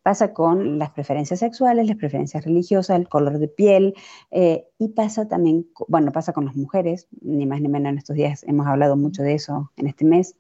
Pasa 0.03 0.33
con 0.33 0.81
las 0.81 0.91
preferencias 0.91 1.39
sexuales, 1.39 1.87
las 1.87 1.97
preferencias 1.97 2.45
religiosas, 2.45 2.99
el 2.99 3.09
color 3.09 3.39
de 3.39 3.47
piel, 3.47 3.95
eh, 4.33 4.67
y 4.81 4.89
pasa 4.89 5.29
también, 5.29 5.69
bueno, 5.87 6.11
pasa 6.11 6.33
con 6.33 6.47
las 6.47 6.57
mujeres, 6.57 7.07
ni 7.21 7.47
más 7.47 7.61
ni 7.61 7.69
menos 7.69 7.91
en 7.93 7.99
estos 7.99 8.17
días 8.17 8.43
hemos 8.49 8.67
hablado 8.67 8.97
mucho 8.97 9.23
de 9.23 9.35
eso 9.35 9.71
en 9.77 9.87
este 9.87 10.05
mes, 10.07 10.35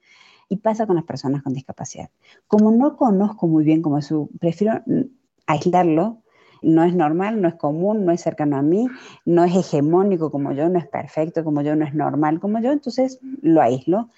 y 0.48 0.56
pasa 0.56 0.84
con 0.88 0.96
las 0.96 1.04
personas 1.04 1.44
con 1.44 1.52
discapacidad. 1.52 2.10
Como 2.48 2.72
no 2.72 2.96
conozco 2.96 3.46
muy 3.46 3.62
bien 3.62 3.82
cómo 3.82 3.98
es 3.98 4.06
su, 4.06 4.28
prefiero 4.40 4.82
aislarlo, 5.46 6.24
no 6.62 6.84
es 6.84 6.94
normal, 6.94 7.40
no 7.40 7.48
es 7.48 7.54
común, 7.54 8.04
no 8.04 8.12
es 8.12 8.20
cercano 8.20 8.56
a 8.56 8.62
mí, 8.62 8.86
no 9.24 9.44
es 9.44 9.54
hegemónico 9.54 10.30
como 10.30 10.52
yo, 10.52 10.68
no 10.68 10.78
es 10.78 10.86
perfecto 10.86 11.44
como 11.44 11.62
yo, 11.62 11.76
no 11.76 11.84
es 11.84 11.94
normal 11.94 12.40
como 12.40 12.60
yo, 12.60 12.72
entonces 12.72 13.20
lo 13.42 13.60
aíslo 13.60 14.08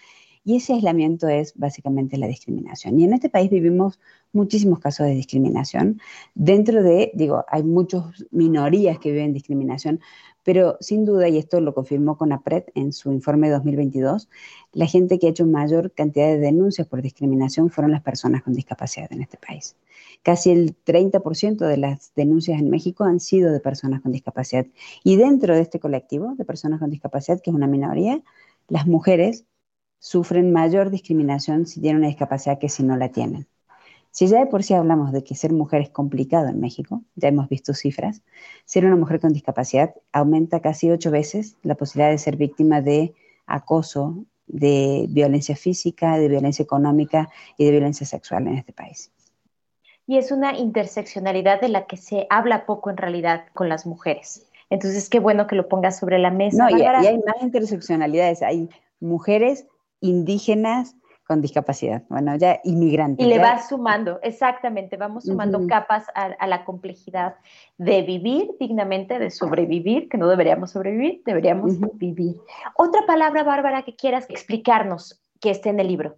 y 0.45 0.57
ese 0.57 0.73
aislamiento 0.73 1.29
es 1.29 1.55
básicamente 1.57 2.17
la 2.17 2.27
discriminación. 2.27 2.99
Y 2.99 3.05
en 3.05 3.13
este 3.13 3.29
país 3.29 3.51
vivimos 3.51 4.01
muchísimos 4.33 4.79
casos 4.79 5.07
de 5.07 5.15
discriminación. 5.15 6.01
Dentro 6.35 6.83
de, 6.83 7.11
digo, 7.15 7.45
hay 7.49 7.63
muchas 7.63 8.05
minorías 8.31 8.99
que 8.99 9.13
viven 9.13 9.35
discriminación, 9.35 10.01
pero 10.45 10.77
sin 10.81 11.05
duda, 11.05 11.29
y 11.29 11.39
esto 11.39 11.61
lo 11.61 11.75
confirmó 11.75 12.17
con 12.17 12.33
APRED 12.33 12.65
en 12.75 12.93
su 12.93 13.13
informe 13.13 13.51
2022, 13.51 14.29
la 14.73 14.87
gente 14.87 15.19
que 15.19 15.27
ha 15.27 15.31
hecho 15.31 15.47
mayor 15.47 15.93
cantidad 15.93 16.27
de 16.27 16.39
denuncias 16.39 16.87
por 16.87 17.03
discriminación 17.03 17.71
fueron 17.71 17.93
las 17.93 18.03
personas 18.03 18.43
con 18.43 18.55
discapacidad 18.55 19.13
en 19.13 19.23
este 19.23 19.37
país. 19.37 19.77
Casi 20.23 20.51
el 20.51 20.77
30% 20.85 21.67
de 21.67 21.77
las 21.77 22.13
denuncias 22.15 22.61
en 22.61 22.71
México 22.71 23.05
han 23.05 23.21
sido 23.21 23.53
de 23.53 23.61
personas 23.61 24.03
con 24.03 24.13
discapacidad. 24.13 24.67
Y 25.03 25.17
dentro 25.17 25.55
de 25.55 25.63
este 25.63 25.81
colectivo 25.81 26.35
de 26.37 26.45
personas 26.45 26.81
con 26.81 26.91
discapacidad, 26.91 27.41
que 27.41 27.51
es 27.51 27.57
una 27.57 27.67
minoría, 27.67 28.23
las 28.69 28.87
mujeres 28.87 29.47
sufren 29.99 30.53
mayor 30.53 30.91
discriminación 30.91 31.67
si 31.67 31.81
tienen 31.81 31.99
una 31.99 32.09
discapacidad 32.09 32.59
que 32.59 32.69
si 32.69 32.83
no 32.83 32.97
la 32.97 33.11
tienen. 33.11 33.47
Si 34.11 34.27
ya 34.27 34.41
de 34.41 34.47
por 34.47 34.63
sí 34.63 34.75
hablamos 34.75 35.13
de 35.13 35.23
que 35.23 35.35
ser 35.35 35.53
mujer 35.53 35.83
es 35.83 35.91
complicado 35.91 36.49
en 36.49 36.61
México, 36.61 37.03
ya 37.15 37.29
hemos 37.29 37.49
visto 37.49 37.75
cifras, 37.75 38.23
ser 38.65 38.85
una 38.85 38.97
mujer 38.97 39.21
con 39.21 39.33
discapacidad 39.33 39.95
aumenta 40.13 40.61
casi 40.61 40.91
ocho 40.91 41.11
veces 41.11 41.57
la 41.63 41.77
posibilidad 41.77 42.11
de 42.11 42.19
ser 42.19 42.37
víctima 42.37 42.81
de 42.81 43.15
acoso, 43.47 44.25
de 44.47 45.07
violencia 45.11 45.55
física, 45.55 46.19
de 46.19 46.29
violencia 46.29 46.63
económica 46.63 47.29
y 47.57 47.65
de 47.65 47.71
violencia 47.71 48.05
sexual 48.05 48.49
en 48.49 48.57
este 48.57 48.73
país. 48.73 49.13
Y 50.07 50.19
es 50.19 50.33
una 50.33 50.59
interseccionalidad 50.59 51.61
de 51.61 51.69
la 51.69 51.87
que 51.87 51.97
se 51.97 52.27
habla 52.31 52.67
poco 52.67 52.91
en 52.91 52.97
realidad 52.97 53.45
con 53.55 53.69
las 53.69 53.87
mujeres. 53.87 54.45
Entonces, 54.69 55.09
qué 55.09 55.21
bueno 55.21 55.47
que 55.47 55.55
lo 55.55 55.69
pongas 55.69 55.99
sobre 55.99 56.19
la 56.19 56.33
mesa. 56.33 56.69
No, 56.69 56.77
y, 56.77 56.81
y 56.81 56.85
hay 56.85 57.19
más 57.19 57.43
interseccionalidades. 57.43 58.43
Hay 58.43 58.69
mujeres 58.99 59.67
indígenas 60.01 60.97
con 61.31 61.41
discapacidad, 61.41 62.03
bueno, 62.09 62.35
ya 62.35 62.59
inmigrantes. 62.65 63.25
Y 63.25 63.29
le 63.29 63.39
vas 63.39 63.69
sumando, 63.69 64.19
exactamente, 64.21 64.97
vamos 64.97 65.27
sumando 65.27 65.65
capas 65.69 66.07
a, 66.17 66.45
la 66.49 66.65
complejidad 66.65 67.37
de 67.79 68.03
vivir 68.03 68.51
dignamente, 68.59 69.21
de 69.21 69.31
sobrevivir, 69.31 70.09
que 70.09 70.19
no 70.19 70.27
deberíamos 70.27 70.73
sobrevivir, 70.73 71.23
deberíamos 71.25 71.79
vivir. 71.95 72.35
Otra 72.75 73.03
palabra, 73.07 73.45
Bárbara, 73.45 73.85
que 73.85 73.95
quieras 73.95 74.27
explicarnos 74.29 75.23
que 75.41 75.51
esté 75.51 75.69
en 75.69 75.79
el 75.79 75.87
libro. 75.87 76.17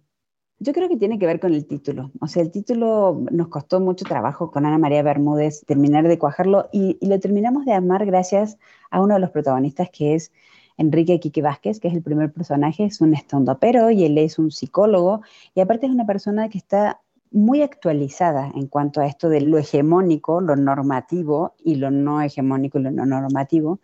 Yo 0.57 0.73
creo 0.73 0.89
que 0.89 0.97
tiene 0.97 1.19
que 1.19 1.27
ver 1.27 1.39
con 1.39 1.53
el 1.53 1.67
título. 1.67 2.09
O 2.19 2.25
sea, 2.25 2.41
el 2.41 2.49
título 2.49 3.23
nos 3.29 3.49
costó 3.49 3.79
mucho 3.79 4.05
trabajo 4.05 4.49
con 4.49 4.65
Ana 4.65 4.79
María 4.79 5.03
Bermúdez 5.03 5.63
terminar 5.67 6.07
de 6.07 6.17
cuajarlo 6.17 6.69
y, 6.71 6.97
y 6.99 7.05
lo 7.05 7.19
terminamos 7.19 7.65
de 7.65 7.73
amar 7.73 8.03
gracias 8.07 8.57
a 8.89 8.99
uno 8.99 9.13
de 9.13 9.19
los 9.19 9.29
protagonistas 9.29 9.91
que 9.91 10.15
es 10.15 10.31
Enrique 10.77 11.19
Quique 11.19 11.41
Vázquez, 11.41 11.79
que 11.79 11.87
es 11.87 11.93
el 11.93 12.01
primer 12.01 12.31
personaje, 12.31 12.85
es 12.85 13.01
un 13.01 13.13
pero 13.59 13.91
y 13.91 14.05
él 14.05 14.17
es 14.17 14.39
un 14.39 14.51
psicólogo 14.51 15.21
y 15.55 15.61
aparte 15.61 15.85
es 15.85 15.91
una 15.91 16.05
persona 16.05 16.49
que 16.49 16.57
está 16.57 17.01
muy 17.31 17.63
actualizada 17.63 18.51
en 18.55 18.67
cuanto 18.67 19.01
a 19.01 19.07
esto 19.07 19.27
de 19.27 19.41
lo 19.41 19.57
hegemónico, 19.57 20.39
lo 20.39 20.55
normativo 20.55 21.55
y 21.63 21.75
lo 21.75 21.89
no 21.89 22.21
hegemónico 22.21 22.77
y 22.77 22.83
lo 22.83 22.91
no 22.91 23.05
normativo. 23.05 23.79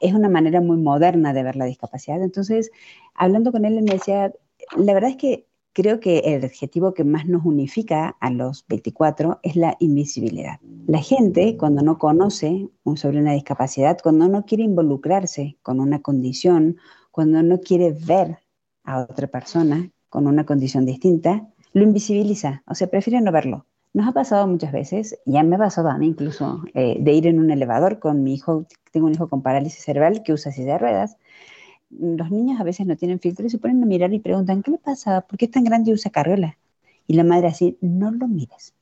Es 0.00 0.14
una 0.14 0.30
manera 0.30 0.62
muy 0.62 0.78
moderna 0.78 1.34
de 1.34 1.42
ver 1.42 1.56
la 1.56 1.66
discapacidad. 1.66 2.22
Entonces, 2.22 2.70
hablando 3.14 3.52
con 3.52 3.66
él, 3.66 3.76
él 3.76 3.84
me 3.84 3.92
decía, 3.92 4.32
la 4.76 4.94
verdad 4.94 5.10
es 5.10 5.16
que 5.16 5.46
creo 5.74 6.00
que 6.00 6.20
el 6.20 6.44
adjetivo 6.44 6.94
que 6.94 7.04
más 7.04 7.26
nos 7.26 7.44
unifica 7.44 8.16
a 8.20 8.30
los 8.30 8.64
24 8.68 9.40
es 9.42 9.56
la 9.56 9.76
invisibilidad. 9.80 10.60
La 10.86 11.00
gente, 11.00 11.56
cuando 11.58 11.82
no 11.82 11.98
conoce 11.98 12.68
sobre 12.94 13.18
una 13.18 13.32
discapacidad, 13.32 13.98
cuando 14.02 14.28
no 14.28 14.46
quiere 14.46 14.64
involucrarse 14.64 15.58
con 15.62 15.80
una 15.80 16.00
condición, 16.00 16.78
cuando 17.10 17.42
no 17.42 17.60
quiere 17.60 17.92
ver 17.92 18.38
a 18.84 19.00
otra 19.00 19.26
persona 19.26 19.90
con 20.08 20.26
una 20.26 20.46
condición 20.46 20.86
distinta, 20.86 21.46
lo 21.72 21.82
invisibiliza, 21.82 22.62
o 22.66 22.74
sea, 22.74 22.86
prefiere 22.86 23.20
no 23.20 23.32
verlo. 23.32 23.66
Nos 23.92 24.08
ha 24.08 24.12
pasado 24.12 24.46
muchas 24.46 24.72
veces, 24.72 25.18
ya 25.26 25.42
me 25.42 25.56
ha 25.56 25.58
pasado 25.58 25.88
a 25.88 25.98
mí 25.98 26.06
incluso, 26.06 26.62
eh, 26.74 26.96
de 27.00 27.12
ir 27.12 27.26
en 27.26 27.38
un 27.38 27.50
elevador 27.50 27.98
con 27.98 28.22
mi 28.22 28.34
hijo, 28.34 28.66
tengo 28.92 29.06
un 29.06 29.12
hijo 29.12 29.28
con 29.28 29.42
parálisis 29.42 29.84
cerebral 29.84 30.22
que 30.22 30.32
usa 30.32 30.52
silla 30.52 30.74
de 30.74 30.78
ruedas. 30.78 31.16
Los 31.98 32.30
niños 32.30 32.60
a 32.60 32.64
veces 32.64 32.86
no 32.86 32.96
tienen 32.96 33.20
filtro 33.20 33.46
y 33.46 33.50
se 33.50 33.58
ponen 33.58 33.82
a 33.82 33.86
mirar 33.86 34.12
y 34.12 34.18
preguntan, 34.18 34.62
¿qué 34.62 34.70
le 34.70 34.78
pasa? 34.78 35.20
¿Por 35.22 35.38
qué 35.38 35.46
es 35.46 35.50
tan 35.50 35.64
grande 35.64 35.90
y 35.90 35.94
usa 35.94 36.10
carriola? 36.10 36.58
Y 37.06 37.14
la 37.14 37.24
madre 37.24 37.48
así, 37.48 37.78
no 37.80 38.10
lo 38.10 38.26
mires, 38.28 38.74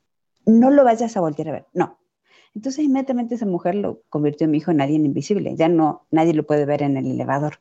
no 0.47 0.71
lo 0.71 0.85
vayas 0.85 1.17
a 1.17 1.21
voltear 1.21 1.49
a 1.49 1.53
ver, 1.53 1.67
no. 1.75 1.99
Entonces 2.55 2.85
inmediatamente 2.85 3.35
esa 3.35 3.47
mujer 3.47 3.75
lo 3.75 4.03
convirtió 4.09 4.45
en 4.45 4.51
mi 4.53 4.59
hijo 4.59 4.71
en 4.71 4.81
alguien 4.81 5.07
invisible, 5.07 5.57
ya 5.57 5.69
no, 5.69 6.07
nadie 6.11 6.35
lo 6.35 6.47
puede 6.47 6.67
ver 6.67 6.83
en 6.83 6.97
el 6.97 7.07
elevador. 7.07 7.55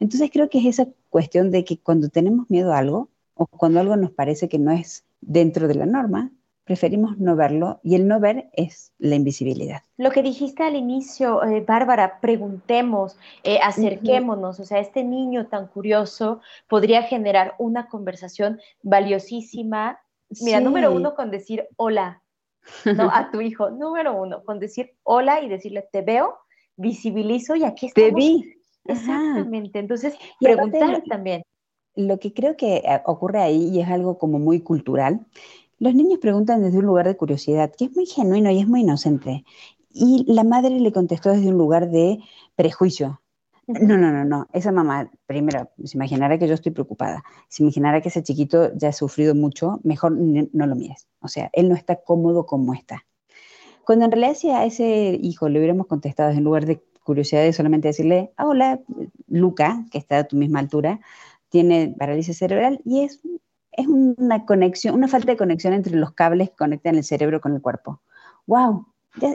Entonces 0.00 0.30
creo 0.32 0.48
que 0.48 0.58
es 0.58 0.66
esa 0.66 0.88
cuestión 1.10 1.50
de 1.50 1.64
que 1.64 1.78
cuando 1.78 2.08
tenemos 2.08 2.50
miedo 2.50 2.72
a 2.72 2.78
algo 2.78 3.08
o 3.34 3.46
cuando 3.46 3.80
algo 3.80 3.96
nos 3.96 4.10
parece 4.10 4.48
que 4.48 4.58
no 4.58 4.72
es 4.72 5.04
dentro 5.20 5.68
de 5.68 5.74
la 5.74 5.86
norma, 5.86 6.30
preferimos 6.64 7.18
no 7.18 7.36
verlo 7.36 7.80
y 7.82 7.94
el 7.94 8.08
no 8.08 8.20
ver 8.20 8.48
es 8.52 8.92
la 8.98 9.14
invisibilidad. 9.14 9.82
Lo 9.96 10.10
que 10.10 10.22
dijiste 10.22 10.62
al 10.62 10.76
inicio, 10.76 11.44
eh, 11.44 11.60
Bárbara, 11.60 12.20
preguntemos, 12.20 13.16
eh, 13.42 13.58
acerquémonos, 13.62 14.58
o 14.60 14.64
sea, 14.64 14.78
este 14.78 15.04
niño 15.04 15.46
tan 15.46 15.68
curioso 15.68 16.40
podría 16.68 17.02
generar 17.02 17.54
una 17.58 17.88
conversación 17.88 18.60
valiosísima. 18.82 20.00
Mira, 20.40 20.60
número 20.60 20.90
uno, 20.92 21.14
con 21.14 21.30
decir 21.30 21.68
hola, 21.76 22.22
¿no? 22.84 23.10
A 23.12 23.30
tu 23.30 23.40
hijo, 23.40 23.70
número 23.70 24.14
uno, 24.14 24.42
con 24.44 24.58
decir 24.58 24.94
hola 25.02 25.42
y 25.42 25.48
decirle 25.48 25.86
te 25.92 26.00
veo, 26.00 26.38
visibilizo 26.76 27.54
y 27.56 27.64
aquí 27.64 27.86
estamos. 27.86 28.10
Te 28.10 28.14
vi. 28.14 28.54
Exactamente, 28.86 29.78
entonces 29.78 30.14
preguntar 30.40 31.02
también. 31.08 31.42
Lo 31.96 32.18
que 32.18 32.34
creo 32.34 32.56
que 32.56 32.76
eh, 32.78 33.02
ocurre 33.06 33.40
ahí 33.40 33.68
y 33.68 33.80
es 33.80 33.88
algo 33.88 34.18
como 34.18 34.38
muy 34.38 34.60
cultural, 34.60 35.24
los 35.78 35.94
niños 35.94 36.18
preguntan 36.20 36.62
desde 36.62 36.78
un 36.78 36.86
lugar 36.86 37.06
de 37.06 37.16
curiosidad, 37.16 37.72
que 37.76 37.86
es 37.86 37.96
muy 37.96 38.06
genuino 38.06 38.50
y 38.50 38.60
es 38.60 38.68
muy 38.68 38.80
inocente. 38.80 39.44
Y 39.92 40.24
la 40.32 40.44
madre 40.44 40.80
le 40.80 40.92
contestó 40.92 41.30
desde 41.30 41.48
un 41.48 41.58
lugar 41.58 41.90
de 41.90 42.18
prejuicio. 42.56 43.20
No, 43.66 43.96
no, 43.96 44.12
no, 44.12 44.24
no. 44.24 44.46
Esa 44.52 44.72
mamá, 44.72 45.10
primero, 45.26 45.70
se 45.82 45.96
imaginará 45.96 46.38
que 46.38 46.46
yo 46.46 46.54
estoy 46.54 46.72
preocupada. 46.72 47.22
Se 47.48 47.62
imaginará 47.62 48.00
que 48.02 48.08
ese 48.08 48.22
chiquito 48.22 48.72
ya 48.74 48.88
ha 48.88 48.92
sufrido 48.92 49.34
mucho, 49.34 49.80
mejor 49.84 50.12
no 50.12 50.66
lo 50.66 50.74
mires. 50.74 51.08
O 51.20 51.28
sea, 51.28 51.48
él 51.52 51.68
no 51.68 51.74
está 51.74 51.96
cómodo 51.96 52.44
como 52.44 52.74
está. 52.74 53.04
Cuando 53.84 54.04
en 54.04 54.12
realidad 54.12 54.34
si 54.34 54.50
a 54.50 54.64
ese 54.64 55.18
hijo 55.22 55.48
le 55.48 55.58
hubiéramos 55.58 55.86
contestado 55.86 56.28
desde 56.28 56.40
un 56.40 56.44
lugar 56.44 56.66
de 56.66 56.82
curiosidad 57.02 57.42
de 57.42 57.52
solamente 57.52 57.88
decirle, 57.88 58.32
ah, 58.36 58.46
hola, 58.46 58.80
Luca, 59.28 59.84
que 59.90 59.98
está 59.98 60.18
a 60.18 60.24
tu 60.24 60.36
misma 60.36 60.58
altura, 60.58 61.00
tiene 61.48 61.94
parálisis 61.98 62.38
cerebral 62.38 62.80
y 62.84 63.04
es 63.04 63.20
es 63.76 63.86
una 63.86 64.44
conexión, 64.44 64.94
una 64.94 65.08
falta 65.08 65.32
de 65.32 65.36
conexión 65.36 65.72
entre 65.72 65.96
los 65.96 66.12
cables 66.12 66.50
que 66.50 66.56
conectan 66.56 66.96
el 66.96 67.04
cerebro 67.04 67.40
con 67.40 67.54
el 67.54 67.62
cuerpo. 67.62 68.00
¡Wow! 68.46 68.86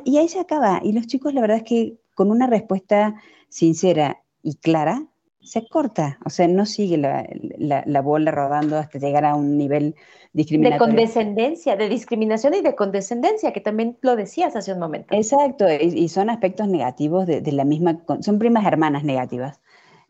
y 0.03 0.17
ahí 0.17 0.27
se 0.27 0.39
acaba. 0.39 0.81
Y 0.83 0.91
los 0.91 1.07
chicos, 1.07 1.33
la 1.33 1.41
verdad 1.41 1.57
es 1.57 1.63
que 1.63 1.97
con 2.13 2.31
una 2.31 2.47
respuesta 2.47 3.15
sincera 3.47 4.21
y 4.43 4.55
clara, 4.55 5.05
se 5.41 5.67
corta, 5.67 6.19
o 6.25 6.29
sea, 6.29 6.47
no 6.47 6.65
sigue 6.65 6.97
la, 6.97 8.01
bola 8.01 8.29
rodando 8.29 8.77
hasta 8.77 8.99
llegar 8.99 9.25
a 9.25 9.35
un 9.35 9.57
nivel 9.57 9.95
discriminatorio. 10.33 10.85
De 10.85 10.91
condescendencia, 10.91 11.75
de 11.75 11.89
discriminación 11.89 12.53
y 12.53 12.61
de 12.61 12.75
condescendencia, 12.75 13.53
que 13.53 13.61
también 13.61 13.97
lo 14.01 14.15
decías 14.15 14.55
hace 14.55 14.73
un 14.73 14.79
momento. 14.79 15.15
Exacto, 15.15 15.65
y, 15.71 16.09
son 16.09 16.29
aspectos 16.29 16.67
negativos 16.67 17.25
de, 17.25 17.41
de, 17.41 17.51
la 17.51 17.63
misma, 17.63 18.03
son 18.19 18.37
primas 18.37 18.65
hermanas 18.65 19.03
negativas. 19.03 19.59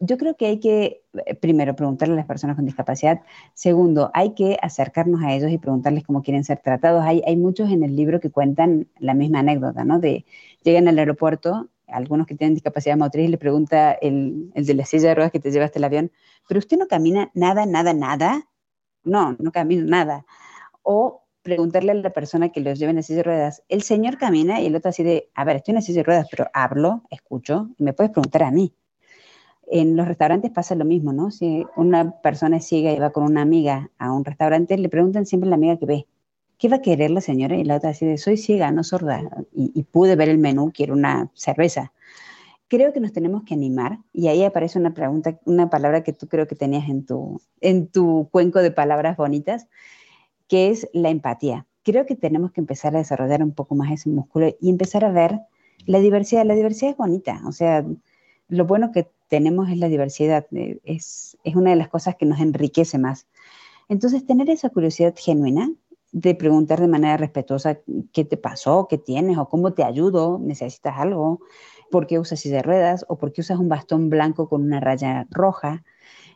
Yo 0.02 0.18
creo 0.18 0.38
que 0.38 0.46
hay 0.46 0.60
que, 0.60 1.04
eh, 1.26 1.36
primero, 1.36 1.76
preguntarle 1.76 2.14
a 2.14 2.18
las 2.18 2.26
personas 2.26 2.56
con 2.56 2.66
discapacidad. 2.66 3.22
Segundo, 3.54 4.12
hay 4.14 4.34
que 4.34 4.58
acercarnos 4.62 5.22
a 5.24 5.34
ellos 5.34 5.52
y 5.52 5.58
preguntarles 5.58 6.06
cómo 6.06 6.22
quieren 6.24 6.46
ser 6.46 6.60
tratados. 6.60 7.04
Hay, 7.04 7.22
hay 7.26 7.36
muchos 7.36 7.70
en 7.70 7.84
el 7.84 7.96
libro 7.96 8.20
que 8.22 8.32
cuentan 8.32 8.88
la 8.98 9.14
misma 9.14 9.40
anécdota, 9.40 9.84
¿no? 9.84 10.00
De 10.00 10.26
llegan 10.64 10.88
al 10.88 11.00
aeropuerto, 11.00 11.70
algunos 11.88 12.28
que 12.28 12.36
tienen 12.36 12.54
discapacidad 12.54 12.98
motriz, 12.98 13.26
y 13.28 13.28
le 13.30 13.38
pregunta 13.38 13.92
el, 13.92 14.52
el 14.56 14.66
de 14.66 14.74
la 14.74 14.86
silla 14.86 15.10
de 15.10 15.16
ruedas 15.16 15.32
que 15.32 15.40
te 15.42 15.52
llevaste 15.52 15.80
el 15.80 15.84
avión, 15.86 16.12
pero 16.48 16.60
usted 16.60 16.78
no 16.78 16.88
camina 16.88 17.30
nada, 17.34 17.66
nada, 17.66 17.94
nada. 17.94 18.48
No, 19.04 19.36
no 19.40 19.52
camino 19.52 19.86
nada. 19.86 20.26
O 20.84 21.24
preguntarle 21.42 21.92
a 21.92 21.96
la 21.96 22.12
persona 22.12 22.50
que 22.50 22.62
los 22.62 22.80
lleva 22.80 22.92
en 22.92 22.98
la 22.98 23.04
silla 23.04 23.18
de 23.18 23.24
ruedas, 23.24 23.64
el 23.70 23.82
señor 23.84 24.18
camina 24.18 24.62
y 24.62 24.68
el 24.68 24.76
otro 24.76 24.90
así 24.90 25.04
de, 25.04 25.30
a 25.36 25.44
ver, 25.46 25.58
estoy 25.58 25.74
en 25.74 25.76
la 25.78 25.82
silla 25.82 26.00
de 26.02 26.04
ruedas, 26.04 26.28
pero 26.32 26.48
hablo, 26.54 27.04
escucho, 27.10 27.70
y 27.78 27.84
me 27.84 27.94
puedes 27.94 28.12
preguntar 28.12 28.44
a 28.44 28.52
mí. 28.52 28.74
En 29.72 29.96
los 29.96 30.08
restaurantes 30.08 30.52
pasa 30.52 30.74
lo 30.74 30.84
mismo, 30.84 31.14
¿no? 31.14 31.30
Si 31.30 31.66
una 31.76 32.20
persona 32.22 32.58
es 32.58 32.66
ciega 32.66 32.92
y 32.92 32.98
va 32.98 33.12
con 33.12 33.24
una 33.24 33.44
amiga 33.44 33.92
a 34.00 34.12
un 34.12 34.26
restaurante, 34.26 34.78
le 34.78 34.90
preguntan 34.90 35.28
siempre 35.28 35.48
a 35.48 35.52
la 35.52 35.56
amiga 35.56 35.78
que 35.78 35.86
ve, 35.86 36.08
¿qué 36.58 36.70
va 36.70 36.78
a 36.78 36.82
querer 36.82 37.12
la 37.12 37.22
señora? 37.22 37.56
Y 37.56 37.64
la 37.64 37.78
otra 37.78 37.90
dice, 37.90 38.18
soy 38.18 38.38
ciega, 38.38 38.72
no 38.72 38.84
sorda, 38.84 39.24
y, 39.54 39.84
pude 39.84 40.16
ver 40.16 40.30
el 40.30 40.40
menú, 40.40 40.72
quiero 40.74 40.94
una 40.94 41.32
cerveza. 41.34 41.94
Creo 42.68 42.94
que 42.94 43.00
nos 43.00 43.14
tenemos 43.14 43.44
que 43.44 43.54
animar, 43.54 44.00
y 44.12 44.28
ahí 44.28 44.44
aparece 44.44 44.78
una 44.78 44.94
pregunta, 44.94 45.40
una 45.46 45.70
palabra 45.70 46.04
que 46.04 46.14
tú 46.14 46.28
creo 46.28 46.48
que 46.48 46.56
tenías 46.56 46.90
en 46.90 47.06
tu, 47.06 47.42
en 47.62 47.88
tu 47.88 48.28
cuenco 48.32 48.60
de 48.60 48.72
palabras 48.72 49.18
bonitas, 49.18 49.68
que 50.48 50.70
es 50.70 50.90
la 50.94 51.10
empatía. 51.10 51.66
Creo 51.84 52.06
que 52.06 52.16
tenemos 52.16 52.52
que 52.52 52.62
empezar 52.62 52.96
a 52.96 53.00
desarrollar 53.00 53.42
un 53.44 53.54
poco 53.54 53.76
más 53.76 53.92
ese 53.92 54.10
músculo 54.10 54.50
y 54.60 54.70
empezar 54.70 55.06
a 55.06 55.12
ver 55.12 55.40
la 55.86 56.00
diversidad. 56.00 56.46
La 56.46 56.56
diversidad 56.56 56.92
es 56.92 56.98
bonita, 56.98 57.42
o 57.48 57.52
sea, 57.52 57.86
lo 58.50 58.66
bueno 58.66 58.92
que 58.92 59.08
tenemos 59.30 59.70
es 59.70 59.78
la 59.78 59.88
diversidad, 59.88 60.46
eh, 60.52 60.80
es, 60.84 61.38
es 61.44 61.56
una 61.56 61.70
de 61.70 61.78
las 61.78 61.88
cosas 61.88 62.16
que 62.16 62.26
nos 62.26 62.42
enriquece 62.42 62.98
más. 62.98 63.28
Entonces, 63.88 64.26
tener 64.26 64.50
esa 64.50 64.70
curiosidad 64.70 65.16
genuina 65.18 65.72
de 66.12 66.36
preguntar 66.36 66.82
de 66.82 66.88
manera 66.88 67.18
respetuosa 67.18 67.80
qué 68.12 68.26
te 68.26 68.38
pasó, 68.38 68.88
qué 68.90 68.98
tienes 68.98 69.38
o 69.38 69.48
cómo 69.48 69.74
te 69.74 69.84
ayudo, 69.84 70.40
necesitas 70.40 70.98
algo, 70.98 71.40
por 71.92 72.08
qué 72.08 72.20
usas 72.20 72.40
silla 72.40 72.58
de 72.58 72.64
ruedas 72.64 73.06
o 73.08 73.18
por 73.18 73.32
qué 73.32 73.42
usas 73.42 73.60
un 73.60 73.70
bastón 73.70 74.10
blanco 74.10 74.50
con 74.50 74.64
una 74.64 74.80
raya 74.80 75.28
roja. 75.30 75.84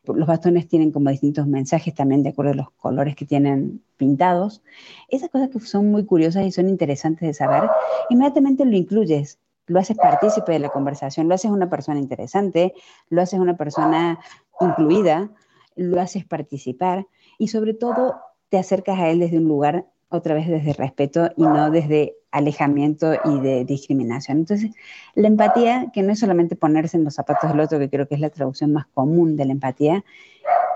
Los 0.06 0.28
bastones 0.28 0.68
tienen 0.68 0.92
como 0.92 1.10
distintos 1.10 1.48
mensajes 1.48 1.94
también 1.94 2.24
de 2.24 2.30
acuerdo 2.30 2.52
a 2.52 2.56
los 2.56 2.72
colores 2.72 3.16
que 3.16 3.26
tienen 3.26 3.82
pintados. 3.98 4.62
Esas 5.08 5.30
cosas 5.30 5.50
que 5.50 5.60
son 5.60 5.90
muy 5.90 6.06
curiosas 6.06 6.46
y 6.46 6.52
son 6.52 6.70
interesantes 6.70 7.28
de 7.28 7.34
saber, 7.34 7.70
inmediatamente 8.10 8.66
lo 8.66 8.76
incluyes 8.76 9.40
lo 9.68 9.80
haces 9.80 9.98
partícipe 9.98 10.52
de 10.52 10.60
la 10.60 10.70
conversación, 10.70 11.28
lo 11.28 11.36
haces 11.36 11.52
una 11.52 11.70
persona 11.70 12.00
interesante, 12.00 12.74
lo 13.10 13.22
haces 13.22 13.40
una 13.40 13.56
persona 13.56 14.20
incluida, 14.60 15.30
lo 15.76 16.02
haces 16.02 16.26
participar 16.26 17.08
y 17.38 17.48
sobre 17.48 17.74
todo 17.74 18.16
te 18.50 18.58
acercas 18.58 19.00
a 19.00 19.10
él 19.10 19.20
desde 19.20 19.38
un 19.38 19.48
lugar, 19.48 19.88
otra 20.10 20.36
vez 20.36 20.48
desde 20.48 20.74
respeto 20.74 21.32
y 21.36 21.44
no 21.44 21.72
desde 21.72 22.16
alejamiento 22.32 23.14
y 23.26 23.40
de 23.40 23.66
discriminación. 23.66 24.40
Entonces, 24.40 24.72
la 25.16 25.28
empatía, 25.28 25.88
que 25.94 26.04
no 26.04 26.12
es 26.12 26.20
solamente 26.20 26.56
ponerse 26.56 26.98
en 26.98 27.04
los 27.04 27.16
zapatos 27.16 27.50
del 27.50 27.60
otro, 27.60 27.80
que 27.80 27.90
creo 27.90 28.08
que 28.08 28.16
es 28.16 28.22
la 28.22 28.30
traducción 28.30 28.74
más 28.74 28.86
común 28.88 29.36
de 29.38 29.46
la 29.46 29.54
empatía, 29.54 30.04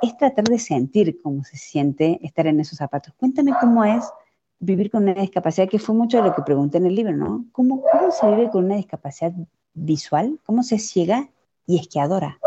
es 0.02 0.18
tratar 0.18 0.46
de 0.46 0.60
sentir 0.60 1.20
cómo 1.22 1.44
se 1.44 1.58
siente 1.58 2.20
estar 2.22 2.48
en 2.48 2.60
esos 2.60 2.78
zapatos. 2.78 3.14
Cuéntame 3.18 3.54
cómo 3.60 3.84
es 3.84 4.06
vivir 4.60 4.90
con 4.90 5.04
una 5.04 5.14
discapacidad, 5.14 5.70
que 5.70 5.80
fue 5.80 5.96
mucho 5.96 6.18
de 6.18 6.24
lo 6.24 6.36
que 6.36 6.42
pregunté 6.42 6.78
en 6.78 6.88
el 6.88 6.96
libro, 6.96 7.16
¿no? 7.16 7.46
¿Cómo, 7.52 7.84
cómo 7.92 8.12
se 8.12 8.28
vive 8.30 8.50
con 8.50 8.66
una 8.66 8.76
discapacidad 8.76 9.34
visual? 9.74 10.40
¿Cómo 10.46 10.64
se 10.64 10.80
ciega 10.80 11.30
y 11.66 11.80
esquiadora? 11.80 12.40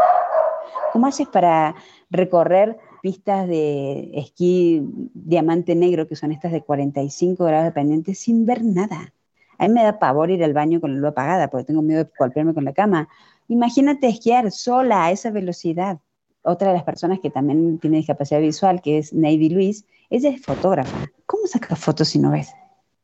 ¿Cómo 0.92 1.06
haces 1.06 1.28
para 1.28 1.74
recorrer 2.10 2.78
pistas 3.02 3.46
de 3.46 4.10
esquí 4.14 4.82
diamante 5.14 5.74
negro, 5.74 6.08
que 6.08 6.16
son 6.16 6.32
estas 6.32 6.52
de 6.52 6.62
45 6.62 7.44
grados 7.44 7.66
de 7.66 7.72
pendiente, 7.72 8.14
sin 8.14 8.44
ver 8.44 8.64
nada? 8.64 9.12
A 9.58 9.68
mí 9.68 9.74
me 9.74 9.84
da 9.84 9.98
pavor 9.98 10.30
ir 10.30 10.42
al 10.42 10.52
baño 10.52 10.80
con 10.80 10.94
la 10.94 11.00
luz 11.00 11.10
apagada, 11.10 11.48
porque 11.48 11.66
tengo 11.66 11.82
miedo 11.82 12.04
de 12.04 12.10
golpearme 12.18 12.54
con 12.54 12.64
la 12.64 12.72
cama. 12.72 13.08
Imagínate 13.46 14.08
esquiar 14.08 14.50
sola 14.50 15.04
a 15.04 15.10
esa 15.12 15.30
velocidad. 15.30 16.00
Otra 16.42 16.68
de 16.68 16.74
las 16.74 16.84
personas 16.84 17.20
que 17.20 17.30
también 17.30 17.78
tiene 17.78 17.98
discapacidad 17.98 18.40
visual, 18.40 18.80
que 18.80 18.98
es 18.98 19.12
Navy 19.12 19.50
Luis, 19.50 19.84
ella 20.08 20.30
es 20.30 20.42
fotógrafa. 20.42 21.10
¿Cómo 21.26 21.46
sacas 21.46 21.78
fotos 21.78 22.08
si 22.08 22.18
no 22.18 22.30
ves? 22.30 22.50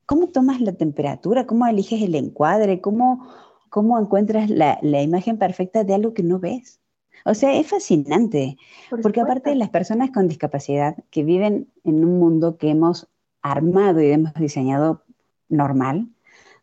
¿Cómo 0.06 0.28
tomas 0.28 0.60
la 0.60 0.72
temperatura? 0.72 1.46
¿Cómo 1.46 1.66
eliges 1.66 2.00
el 2.02 2.14
encuadre? 2.14 2.80
¿Cómo, 2.80 3.28
cómo 3.68 3.98
encuentras 3.98 4.48
la, 4.48 4.78
la 4.82 5.02
imagen 5.02 5.38
perfecta 5.38 5.84
de 5.84 5.94
algo 5.94 6.14
que 6.14 6.22
no 6.22 6.38
ves? 6.38 6.80
O 7.24 7.34
sea, 7.34 7.58
es 7.58 7.66
fascinante, 7.66 8.56
porque 9.02 9.20
aparte 9.20 9.50
de 9.50 9.56
las 9.56 9.70
personas 9.70 10.12
con 10.12 10.28
discapacidad 10.28 10.96
que 11.10 11.24
viven 11.24 11.68
en 11.82 12.04
un 12.04 12.20
mundo 12.20 12.56
que 12.56 12.70
hemos 12.70 13.08
armado 13.42 14.00
y 14.00 14.12
hemos 14.12 14.32
diseñado 14.34 15.02
normal, 15.48 16.08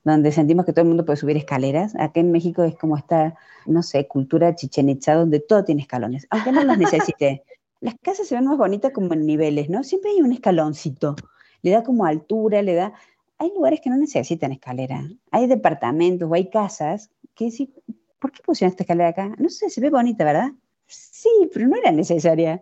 donde 0.03 0.31
sentimos 0.31 0.65
que 0.65 0.73
todo 0.73 0.81
el 0.83 0.89
mundo 0.89 1.05
puede 1.05 1.17
subir 1.17 1.37
escaleras, 1.37 1.95
acá 1.95 2.19
en 2.19 2.31
México 2.31 2.63
es 2.63 2.75
como 2.75 2.97
esta, 2.97 3.35
no 3.65 3.81
sé, 3.83 4.07
cultura 4.07 4.53
chichen 4.55 4.89
itza 4.89 5.15
donde 5.15 5.39
todo 5.39 5.63
tiene 5.63 5.81
escalones, 5.81 6.27
aunque 6.29 6.51
no 6.51 6.63
los 6.63 6.77
necesite. 6.77 7.43
Las 7.79 7.95
casas 8.01 8.27
se 8.27 8.35
ven 8.35 8.45
más 8.45 8.57
bonitas 8.57 8.91
como 8.91 9.13
en 9.13 9.25
niveles, 9.25 9.69
¿no? 9.69 9.83
Siempre 9.83 10.11
hay 10.11 10.21
un 10.21 10.31
escaloncito, 10.31 11.15
le 11.61 11.71
da 11.71 11.83
como 11.83 12.05
altura, 12.05 12.61
le 12.61 12.75
da... 12.75 12.93
Hay 13.39 13.51
lugares 13.53 13.81
que 13.81 13.89
no 13.89 13.97
necesitan 13.97 14.51
escalera, 14.51 15.03
hay 15.31 15.47
departamentos 15.47 16.29
o 16.29 16.33
hay 16.33 16.49
casas 16.49 17.09
que 17.35 17.51
sí, 17.51 17.73
¿por 18.19 18.31
qué 18.31 18.41
pusieron 18.41 18.71
esta 18.71 18.83
escalera 18.83 19.09
acá? 19.09 19.35
No 19.37 19.49
sé, 19.49 19.69
se 19.69 19.81
ve 19.81 19.89
bonita, 19.89 20.23
¿verdad? 20.23 20.51
Sí, 20.87 21.29
pero 21.53 21.67
no 21.67 21.75
era 21.75 21.91
necesaria. 21.91 22.61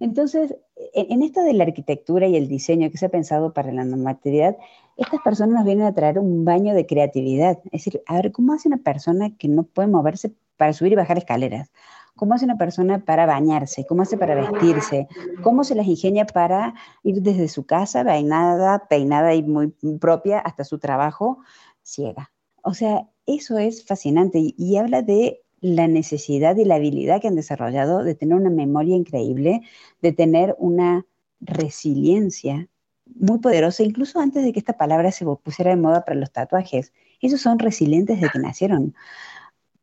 Entonces, 0.00 0.54
en, 0.94 1.22
esto 1.22 1.42
de 1.42 1.52
la 1.52 1.64
arquitectura 1.64 2.26
y 2.26 2.36
el 2.36 2.48
diseño 2.48 2.90
que 2.90 2.98
se 2.98 3.06
ha 3.06 3.10
pensado 3.10 3.52
para 3.52 3.72
la 3.72 3.84
normatividad, 3.84 4.56
estas 4.96 5.20
personas 5.22 5.54
nos 5.56 5.64
vienen 5.64 5.86
a 5.86 5.94
traer 5.94 6.18
un 6.18 6.44
baño 6.44 6.74
de 6.74 6.86
creatividad. 6.86 7.58
Es 7.66 7.84
decir, 7.84 8.02
a 8.06 8.14
ver, 8.14 8.32
¿cómo 8.32 8.52
hace 8.52 8.68
una 8.68 8.78
persona 8.78 9.36
que 9.36 9.48
no 9.48 9.64
puede 9.64 9.88
moverse 9.88 10.34
para 10.56 10.72
subir 10.72 10.92
y 10.92 10.96
bajar 10.96 11.18
escaleras? 11.18 11.70
¿Cómo 12.16 12.34
hace 12.34 12.44
una 12.44 12.58
persona 12.58 13.04
para 13.04 13.26
bañarse? 13.26 13.86
¿Cómo 13.86 14.02
hace 14.02 14.16
para 14.16 14.34
vestirse? 14.34 15.06
¿Cómo 15.42 15.62
se 15.62 15.76
las 15.76 15.86
ingenia 15.86 16.26
para 16.26 16.74
ir 17.04 17.22
desde 17.22 17.46
su 17.48 17.64
casa, 17.64 18.04
peinada, 18.04 18.88
peinada 18.88 19.34
y 19.34 19.42
muy 19.44 19.68
propia, 20.00 20.40
hasta 20.40 20.64
su 20.64 20.78
trabajo, 20.78 21.38
ciega? 21.82 22.32
O 22.62 22.74
sea, 22.74 23.08
eso 23.26 23.58
es 23.58 23.86
fascinante 23.86 24.54
y 24.56 24.76
habla 24.76 25.02
de 25.02 25.42
la 25.60 25.88
necesidad 25.88 26.56
y 26.56 26.64
la 26.64 26.76
habilidad 26.76 27.20
que 27.20 27.28
han 27.28 27.36
desarrollado 27.36 28.04
de 28.04 28.14
tener 28.14 28.36
una 28.36 28.50
memoria 28.50 28.96
increíble, 28.96 29.62
de 30.02 30.12
tener 30.12 30.54
una 30.58 31.06
resiliencia 31.40 32.68
muy 33.14 33.38
poderosa, 33.38 33.82
incluso 33.82 34.20
antes 34.20 34.44
de 34.44 34.52
que 34.52 34.58
esta 34.58 34.74
palabra 34.74 35.10
se 35.12 35.24
pusiera 35.24 35.70
de 35.70 35.76
moda 35.76 36.04
para 36.04 36.18
los 36.18 36.30
tatuajes. 36.30 36.92
Ellos 37.20 37.40
son 37.40 37.58
resilientes 37.58 38.20
desde 38.20 38.30
que 38.30 38.38
nacieron, 38.38 38.94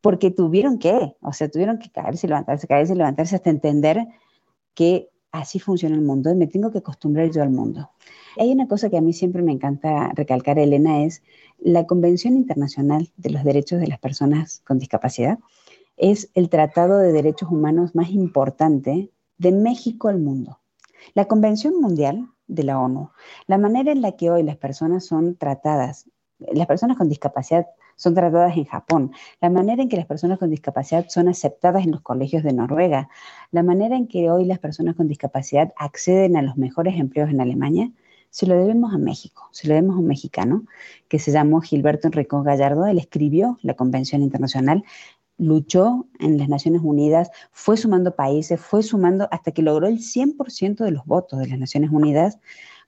porque 0.02 0.32
tuvieron 0.32 0.78
que, 0.78 1.16
o 1.22 1.34
sea, 1.34 1.50
tuvieron 1.50 1.80
que 1.80 1.90
caerse, 1.90 2.28
levantarse, 2.28 2.68
caerse, 2.68 2.96
levantarse 2.96 3.36
hasta 3.36 3.50
entender 3.50 4.06
que 4.74 5.10
así 5.32 5.60
funciona 5.60 5.96
el 5.96 6.02
mundo 6.02 6.32
y 6.32 6.36
me 6.36 6.48
tengo 6.48 6.72
que 6.72 6.78
acostumbrar 6.78 7.30
yo 7.32 7.42
al 7.42 7.50
mundo. 7.50 7.90
Hay 8.38 8.52
una 8.52 8.68
cosa 8.68 8.90
que 8.90 8.98
a 8.98 9.02
mí 9.02 9.14
siempre 9.14 9.42
me 9.42 9.52
encanta 9.52 10.12
recalcar, 10.14 10.60
Elena, 10.60 11.04
es 11.04 11.24
la 11.60 11.86
Convención 11.86 12.36
Internacional 12.36 13.10
de 13.18 13.32
los 13.32 13.44
Derechos 13.44 13.80
de 13.80 13.88
las 13.88 14.00
Personas 14.00 14.62
con 14.66 14.78
Discapacidad 14.78 15.40
es 15.98 16.30
el 16.34 16.50
tratado 16.50 16.98
de 16.98 17.12
derechos 17.12 17.50
humanos 17.52 17.96
más 17.96 18.10
importante 18.10 19.12
de 19.38 19.52
México 19.52 20.08
al 20.08 20.20
mundo. 20.20 20.60
La 21.14 21.26
Convención 21.26 21.80
Mundial 21.80 22.28
de 22.48 22.64
la 22.64 22.80
ONU, 22.80 23.12
la 23.48 23.58
manera 23.58 23.92
en 23.92 24.02
la 24.02 24.14
que 24.14 24.30
hoy 24.30 24.44
las 24.44 24.58
personas 24.58 25.06
son 25.06 25.36
tratadas, 25.36 26.10
las 26.40 26.68
personas 26.68 26.98
con 26.98 27.10
discapacidad 27.10 27.68
son 27.96 28.14
tratadas 28.14 28.58
en 28.58 28.66
Japón, 28.66 29.12
la 29.40 29.50
manera 29.50 29.82
en 29.82 29.90
que 29.90 29.96
las 29.96 30.06
personas 30.06 30.38
con 30.38 30.50
discapacidad 30.50 31.06
son 31.08 31.30
aceptadas 31.30 31.86
en 31.86 31.92
los 31.92 32.02
colegios 32.02 32.44
de 32.44 32.52
Noruega, 32.54 33.10
la 33.52 33.64
manera 33.64 33.96
en 33.96 34.08
que 34.08 34.30
hoy 34.30 34.46
las 34.46 34.60
personas 34.60 34.96
con 34.96 35.08
discapacidad 35.08 35.74
acceden 35.78 36.36
a 36.36 36.42
los 36.42 36.58
mejores 36.58 37.00
empleos 37.00 37.30
en 37.30 37.40
Alemania, 37.40 37.92
se 38.30 38.48
lo 38.48 38.58
debemos 38.58 38.94
a 38.94 38.98
México, 38.98 39.48
se 39.52 39.70
lo 39.70 39.76
debemos 39.76 39.96
a 39.96 40.00
un 40.00 40.08
mexicano 40.08 40.66
que 41.08 41.20
se 41.20 41.32
llamó 41.32 41.62
Gilberto 41.62 42.08
Enrico 42.08 42.44
Gallardo. 42.44 42.86
Él 42.86 42.98
escribió 42.98 43.58
la 43.62 43.76
Convención 43.76 44.24
Internacional 44.24 44.84
luchó 45.38 46.08
en 46.20 46.38
las 46.38 46.50
Naciones 46.50 46.82
Unidas, 46.84 47.30
fue 47.52 47.78
sumando 47.78 48.16
países, 48.16 48.60
fue 48.60 48.84
sumando 48.84 49.28
hasta 49.32 49.52
que 49.52 49.62
logró 49.62 49.88
el 49.88 50.00
100% 50.00 50.84
de 50.84 50.92
los 50.92 51.06
votos 51.06 51.40
de 51.40 51.48
las 51.48 51.60
Naciones 51.60 51.92
Unidas 51.92 52.40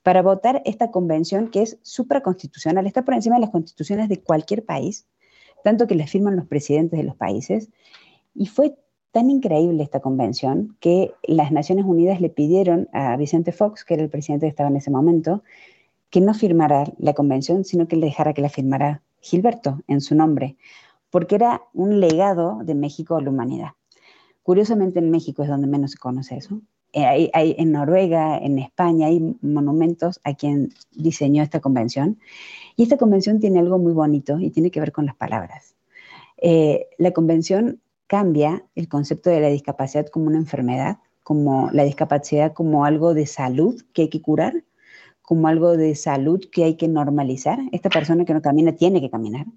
para 0.03 0.21
votar 0.21 0.61
esta 0.65 0.89
convención 0.89 1.49
que 1.49 1.63
es 1.63 1.79
supraconstitucional, 1.81 2.87
está 2.87 3.03
por 3.03 3.13
encima 3.13 3.35
de 3.35 3.41
las 3.41 3.49
constituciones 3.49 4.07
de 4.07 4.21
cualquier 4.21 4.63
país, 4.63 5.05
tanto 5.63 5.87
que 5.87 5.95
la 5.95 6.07
firman 6.07 6.37
los 6.37 6.47
presidentes 6.47 6.97
de 6.97 7.03
los 7.03 7.15
países. 7.15 7.69
Y 8.33 8.45
fue 8.45 8.77
tan 9.11 9.29
increíble 9.29 9.83
esta 9.83 9.99
convención 9.99 10.77
que 10.79 11.13
las 11.23 11.51
Naciones 11.51 11.83
Unidas 11.85 12.21
le 12.21 12.29
pidieron 12.29 12.87
a 12.93 13.17
Vicente 13.17 13.51
Fox, 13.51 13.83
que 13.83 13.95
era 13.95 14.03
el 14.03 14.09
presidente 14.09 14.45
que 14.45 14.51
estaba 14.51 14.69
en 14.69 14.77
ese 14.77 14.91
momento, 14.91 15.43
que 16.09 16.21
no 16.21 16.33
firmara 16.33 16.85
la 16.99 17.13
convención, 17.13 17.65
sino 17.65 17.87
que 17.87 17.97
le 17.97 18.05
dejara 18.05 18.33
que 18.33 18.41
la 18.41 18.49
firmara 18.49 19.01
Gilberto 19.19 19.81
en 19.87 19.99
su 19.99 20.15
nombre 20.15 20.55
porque 21.17 21.33
era 21.33 21.63
un 21.73 21.99
legado 21.99 22.59
de 22.63 22.75
México 22.75 23.15
a 23.15 23.21
la 23.23 23.31
humanidad. 23.31 23.69
Curiosamente 24.43 24.99
en 24.99 25.09
México 25.09 25.41
es 25.41 25.49
donde 25.49 25.65
menos 25.65 25.89
se 25.93 25.97
conoce 25.97 26.37
eso. 26.37 26.61
Eh, 26.93 27.31
hay, 27.33 27.55
en 27.57 27.71
Noruega, 27.71 28.37
en 28.37 28.59
España, 28.59 29.07
hay 29.07 29.35
monumentos 29.41 30.19
a 30.23 30.35
quien 30.35 30.75
diseñó 30.91 31.41
esta 31.41 31.59
convención. 31.59 32.19
Y 32.75 32.83
esta 32.83 32.97
convención 32.97 33.39
tiene 33.39 33.57
algo 33.57 33.79
muy 33.79 33.93
bonito 33.93 34.39
y 34.39 34.51
tiene 34.51 34.69
que 34.69 34.79
ver 34.79 34.91
con 34.91 35.07
las 35.07 35.15
palabras. 35.15 35.73
Eh, 36.37 36.85
la 36.99 37.09
convención 37.13 37.81
cambia 38.05 38.63
el 38.75 38.87
concepto 38.87 39.31
de 39.31 39.41
la 39.41 39.47
discapacidad 39.47 40.05
como 40.05 40.27
una 40.27 40.37
enfermedad, 40.37 40.99
como 41.23 41.71
la 41.71 41.83
discapacidad 41.83 42.53
como 42.53 42.85
algo 42.85 43.15
de 43.15 43.25
salud 43.25 43.81
que 43.91 44.03
hay 44.03 44.09
que 44.09 44.21
curar, 44.21 44.65
como 45.23 45.47
algo 45.47 45.77
de 45.77 45.95
salud 45.95 46.45
que 46.51 46.63
hay 46.63 46.75
que 46.75 46.87
normalizar. 46.87 47.57
Esta 47.71 47.89
persona 47.89 48.23
que 48.23 48.35
no 48.35 48.43
camina 48.43 48.73
tiene 48.73 49.01
que 49.01 49.09
caminar 49.09 49.47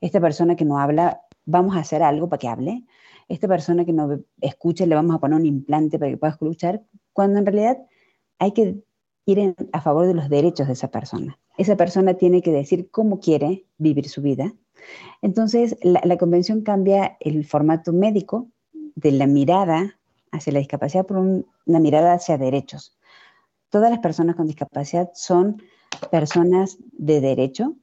esta 0.00 0.20
persona 0.20 0.56
que 0.56 0.64
no 0.64 0.78
habla, 0.78 1.22
vamos 1.44 1.76
a 1.76 1.80
hacer 1.80 2.02
algo 2.02 2.28
para 2.28 2.38
que 2.38 2.48
hable, 2.48 2.84
esta 3.28 3.48
persona 3.48 3.84
que 3.84 3.92
no 3.92 4.20
escucha, 4.40 4.86
le 4.86 4.94
vamos 4.94 5.16
a 5.16 5.18
poner 5.18 5.38
un 5.38 5.46
implante 5.46 5.98
para 5.98 6.10
que 6.10 6.16
pueda 6.16 6.32
escuchar, 6.32 6.82
cuando 7.12 7.38
en 7.38 7.46
realidad 7.46 7.78
hay 8.38 8.52
que 8.52 8.82
ir 9.26 9.54
a 9.72 9.80
favor 9.80 10.06
de 10.06 10.14
los 10.14 10.28
derechos 10.28 10.66
de 10.66 10.74
esa 10.74 10.88
persona. 10.88 11.38
Esa 11.56 11.76
persona 11.76 12.14
tiene 12.14 12.42
que 12.42 12.52
decir 12.52 12.90
cómo 12.90 13.20
quiere 13.20 13.66
vivir 13.78 14.08
su 14.08 14.20
vida. 14.20 14.52
Entonces, 15.22 15.78
la, 15.82 16.16
convención 16.18 16.62
cambia 16.62 17.16
el 17.20 17.46
formato 17.46 17.92
médico 17.92 18.48
de 18.72 19.12
la 19.12 19.26
mirada 19.26 19.98
hacia 20.30 20.52
la 20.52 20.58
discapacidad 20.58 21.06
por 21.06 21.16
una 21.18 21.80
mirada 21.80 22.12
hacia 22.12 22.36
derechos. 22.36 22.98
Todas 23.70 23.90
las 23.90 24.00
personas 24.00 24.36
con 24.36 24.46
discapacidad 24.46 25.10
son 25.14 25.62
personas 26.10 26.76
de 26.92 27.20
derecho, 27.20 27.76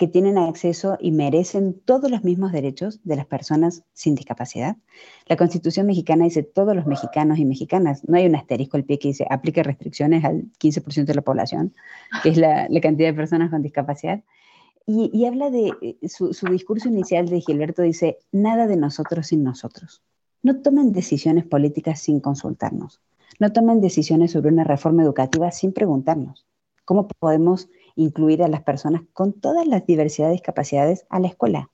que 0.00 0.08
tienen 0.08 0.38
acceso 0.38 0.96
y 0.98 1.12
merecen 1.12 1.78
todos 1.84 2.10
los 2.10 2.24
mismos 2.24 2.52
derechos 2.52 3.00
de 3.04 3.16
las 3.16 3.26
personas 3.26 3.84
sin 3.92 4.14
discapacidad. 4.14 4.78
La 5.26 5.36
Constitución 5.36 5.86
mexicana 5.86 6.24
dice 6.24 6.42
todos 6.42 6.74
los 6.74 6.86
mexicanos 6.86 7.38
y 7.38 7.44
mexicanas. 7.44 8.08
No 8.08 8.16
hay 8.16 8.24
un 8.24 8.34
asterisco 8.34 8.78
al 8.78 8.84
pie 8.84 8.98
que 8.98 9.08
dice 9.08 9.26
aplique 9.28 9.62
restricciones 9.62 10.24
al 10.24 10.44
15% 10.58 11.04
de 11.04 11.14
la 11.14 11.20
población, 11.20 11.74
que 12.22 12.30
es 12.30 12.38
la, 12.38 12.66
cantidad 12.80 13.10
de 13.10 13.12
personas 13.12 13.50
con 13.50 13.60
discapacidad. 13.60 14.24
Y, 14.86 15.26
habla 15.26 15.50
de 15.50 15.70
eh, 15.82 16.08
su, 16.08 16.32
su 16.32 16.46
discurso 16.46 16.88
inicial 16.88 17.28
de 17.28 17.42
Gilberto 17.42 17.82
dice, 17.82 18.16
nada 18.32 18.66
de 18.66 18.78
nosotros 18.78 19.26
sin 19.26 19.44
nosotros. 19.44 20.00
No 20.42 20.62
tomen 20.62 20.92
decisiones 20.92 21.44
políticas 21.44 22.00
sin 22.00 22.20
consultarnos. 22.20 23.02
No 23.38 23.52
tomen 23.52 23.82
decisiones 23.82 24.30
sobre 24.30 24.48
una 24.48 24.64
reforma 24.64 25.02
educativa 25.02 25.50
sin 25.50 25.74
preguntarnos. 25.74 26.46
¿Cómo 26.86 27.06
podemos 27.06 27.68
incluir 28.02 28.42
a 28.42 28.48
las 28.48 28.62
personas 28.62 29.02
con 29.12 29.32
todas 29.32 29.66
las 29.66 29.86
diversidades 29.86 30.34
y 30.34 30.38
discapacidades 30.38 31.06
a 31.10 31.20
la 31.20 31.28
escuela. 31.28 31.70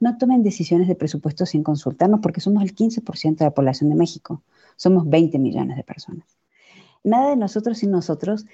No 0.00 0.18
tomen 0.18 0.42
decisiones 0.42 0.88
de 0.88 0.96
presupuesto 0.96 1.46
sin 1.46 1.62
consultarnos 1.62 2.20
porque 2.20 2.40
somos 2.40 2.62
el 2.62 2.74
15% 2.74 3.36
de 3.36 3.44
la 3.44 3.52
población 3.52 3.90
de 3.90 3.96
México. 3.96 4.42
Somos 4.76 5.08
20 5.08 5.38
millones 5.38 5.76
de 5.76 5.84
personas. 5.84 6.26
Nada 7.04 7.30
de 7.30 7.36
nosotros 7.36 7.78
sin 7.78 7.90
nosotros 7.90 8.46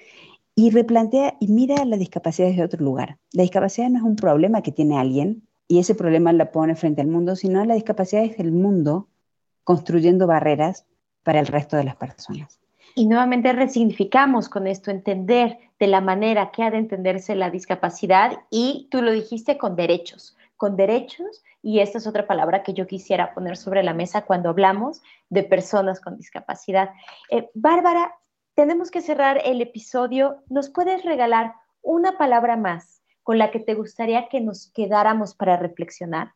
y 0.53 0.69
replantea 0.69 1.35
y 1.39 1.47
mira 1.47 1.83
la 1.83 1.97
discapacidad 1.97 2.47
desde 2.47 2.63
otro 2.63 2.83
lugar. 2.83 3.17
La 3.31 3.41
discapacidad 3.41 3.89
no 3.89 3.97
es 3.97 4.03
un 4.03 4.15
problema 4.15 4.61
que 4.61 4.71
tiene 4.71 4.97
alguien 4.97 5.43
y 5.67 5.79
ese 5.79 5.95
problema 5.95 6.31
la 6.31 6.51
pone 6.51 6.75
frente 6.75 7.01
al 7.01 7.07
mundo, 7.07 7.35
sino 7.35 7.65
la 7.65 7.73
discapacidad 7.73 8.23
es 8.23 8.39
el 8.39 8.51
mundo 8.51 9.07
construyendo 9.63 10.27
barreras 10.27 10.85
para 11.23 11.39
el 11.39 11.47
resto 11.47 11.75
de 11.75 11.83
las 11.85 11.95
personas. 11.95 12.59
Y 12.93 13.07
nuevamente 13.07 13.51
resignificamos 13.51 14.47
con 14.47 14.67
esto, 14.67 14.91
entender 14.91 15.57
de 15.79 15.87
la 15.87 16.01
manera 16.01 16.51
que 16.51 16.63
ha 16.63 16.71
de 16.71 16.77
entenderse 16.77 17.35
la 17.35 17.49
discapacidad 17.49 18.39
y 18.49 18.87
tú 18.91 19.01
lo 19.01 19.11
dijiste 19.11 19.57
con 19.57 19.75
derechos, 19.75 20.37
con 20.57 20.75
derechos 20.75 21.43
y 21.61 21.79
esta 21.79 21.97
es 21.97 22.07
otra 22.07 22.27
palabra 22.27 22.63
que 22.63 22.73
yo 22.73 22.87
quisiera 22.87 23.33
poner 23.33 23.57
sobre 23.57 23.83
la 23.83 23.93
mesa 23.93 24.25
cuando 24.25 24.49
hablamos 24.49 25.01
de 25.29 25.43
personas 25.43 25.99
con 25.99 26.17
discapacidad. 26.17 26.91
Eh, 27.29 27.49
Bárbara, 27.53 28.13
tenemos 28.53 28.91
que 28.91 29.01
cerrar 29.01 29.41
el 29.43 29.61
episodio. 29.61 30.43
¿Nos 30.47 30.69
puedes 30.69 31.03
regalar 31.03 31.53
una 31.81 32.17
palabra 32.17 32.55
más 32.55 33.01
con 33.23 33.37
la 33.37 33.51
que 33.51 33.59
te 33.59 33.73
gustaría 33.73 34.29
que 34.29 34.41
nos 34.41 34.71
quedáramos 34.71 35.35
para 35.35 35.57
reflexionar? 35.57 36.33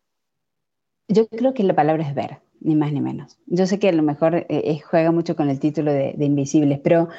Yo 1.08 1.28
creo 1.28 1.54
que 1.54 1.64
la 1.64 1.76
palabra 1.76 2.04
es 2.04 2.14
ver 2.14 2.40
ni 2.62 2.76
más 2.76 2.92
ni 2.92 3.02
menos. 3.02 3.38
Yo 3.46 3.66
sé 3.66 3.80
que 3.80 3.90
a 3.90 3.94
lo 3.94 4.04
mejor 4.04 4.36
eh, 4.36 4.46
eh, 4.50 4.80
juega 4.80 5.12
mucho 5.12 5.36
con 5.36 5.50
el 5.50 5.60
título 5.60 5.92
de, 5.92 6.14
Invisibles, 6.20 6.80
pero 6.80 7.10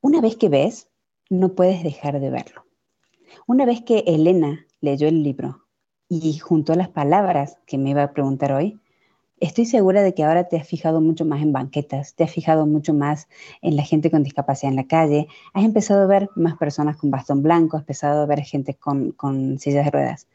una 0.00 0.20
vez 0.20 0.36
que 0.36 0.48
ves, 0.48 0.88
no 1.28 1.54
puedes 1.54 1.82
dejar 1.82 2.20
de 2.20 2.30
verlo. 2.30 2.64
Una 3.46 3.64
vez 3.64 3.82
que 3.82 4.04
Elena 4.06 4.66
leyó 4.80 5.08
el 5.08 5.22
libro 5.22 5.64
y 6.08 6.38
junto 6.38 6.72
a 6.72 6.76
las 6.76 6.88
palabras 6.88 7.58
que 7.66 7.78
me 7.78 7.90
iba 7.90 8.02
a 8.02 8.12
preguntar 8.12 8.52
hoy, 8.52 8.78
estoy 9.40 9.66
segura 9.66 10.02
de 10.02 10.14
que 10.14 10.24
ahora 10.24 10.48
te 10.48 10.56
has 10.56 10.66
fijado 10.66 11.00
mucho 11.00 11.24
más 11.24 11.42
en 11.42 11.52
banquetas, 11.52 12.14
te 12.14 12.24
has 12.24 12.30
fijado 12.30 12.66
mucho 12.66 12.94
más 12.94 13.28
en 13.62 13.76
la 13.76 13.84
gente 13.84 14.10
con 14.10 14.22
discapacidad 14.22 14.72
en 14.72 14.76
la 14.76 14.86
calle, 14.86 15.28
has 15.52 15.64
empezado 15.64 16.02
a 16.02 16.06
ver 16.06 16.30
más 16.34 16.56
personas 16.56 16.96
con 16.96 17.10
bastón 17.10 17.42
blanco, 17.42 17.76
has 17.76 17.82
empezado 17.82 18.22
a 18.22 18.26
ver 18.26 18.40
gente 18.40 18.74
con, 18.74 19.12
con 19.12 19.58
sillas 19.58 19.84
de 19.84 19.90
ruedas. 19.90 20.26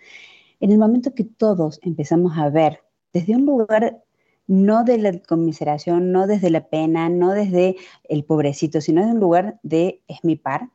En 0.60 0.72
el 0.72 0.78
momento 0.78 1.14
que 1.14 1.24
todos 1.24 1.80
empezamos 1.84 2.38
a 2.38 2.50
ver 2.50 2.84
desde 3.12 3.36
un 3.36 3.46
lugar 3.46 4.04
no 4.48 4.84
de 4.84 4.98
la 4.98 5.18
conmiseración, 5.20 6.12
no 6.12 6.28
desde 6.28 6.50
la 6.50 6.68
pena, 6.68 7.10
no 7.10 7.32
desde 7.32 7.78
el 8.04 8.24
pobrecito, 8.24 8.82
sino 8.82 9.02
desde 9.02 9.14
un 9.14 9.20
lugar 9.20 9.60
de 9.64 10.02
es 10.08 10.24
mi 10.24 10.36
par, 10.36 10.70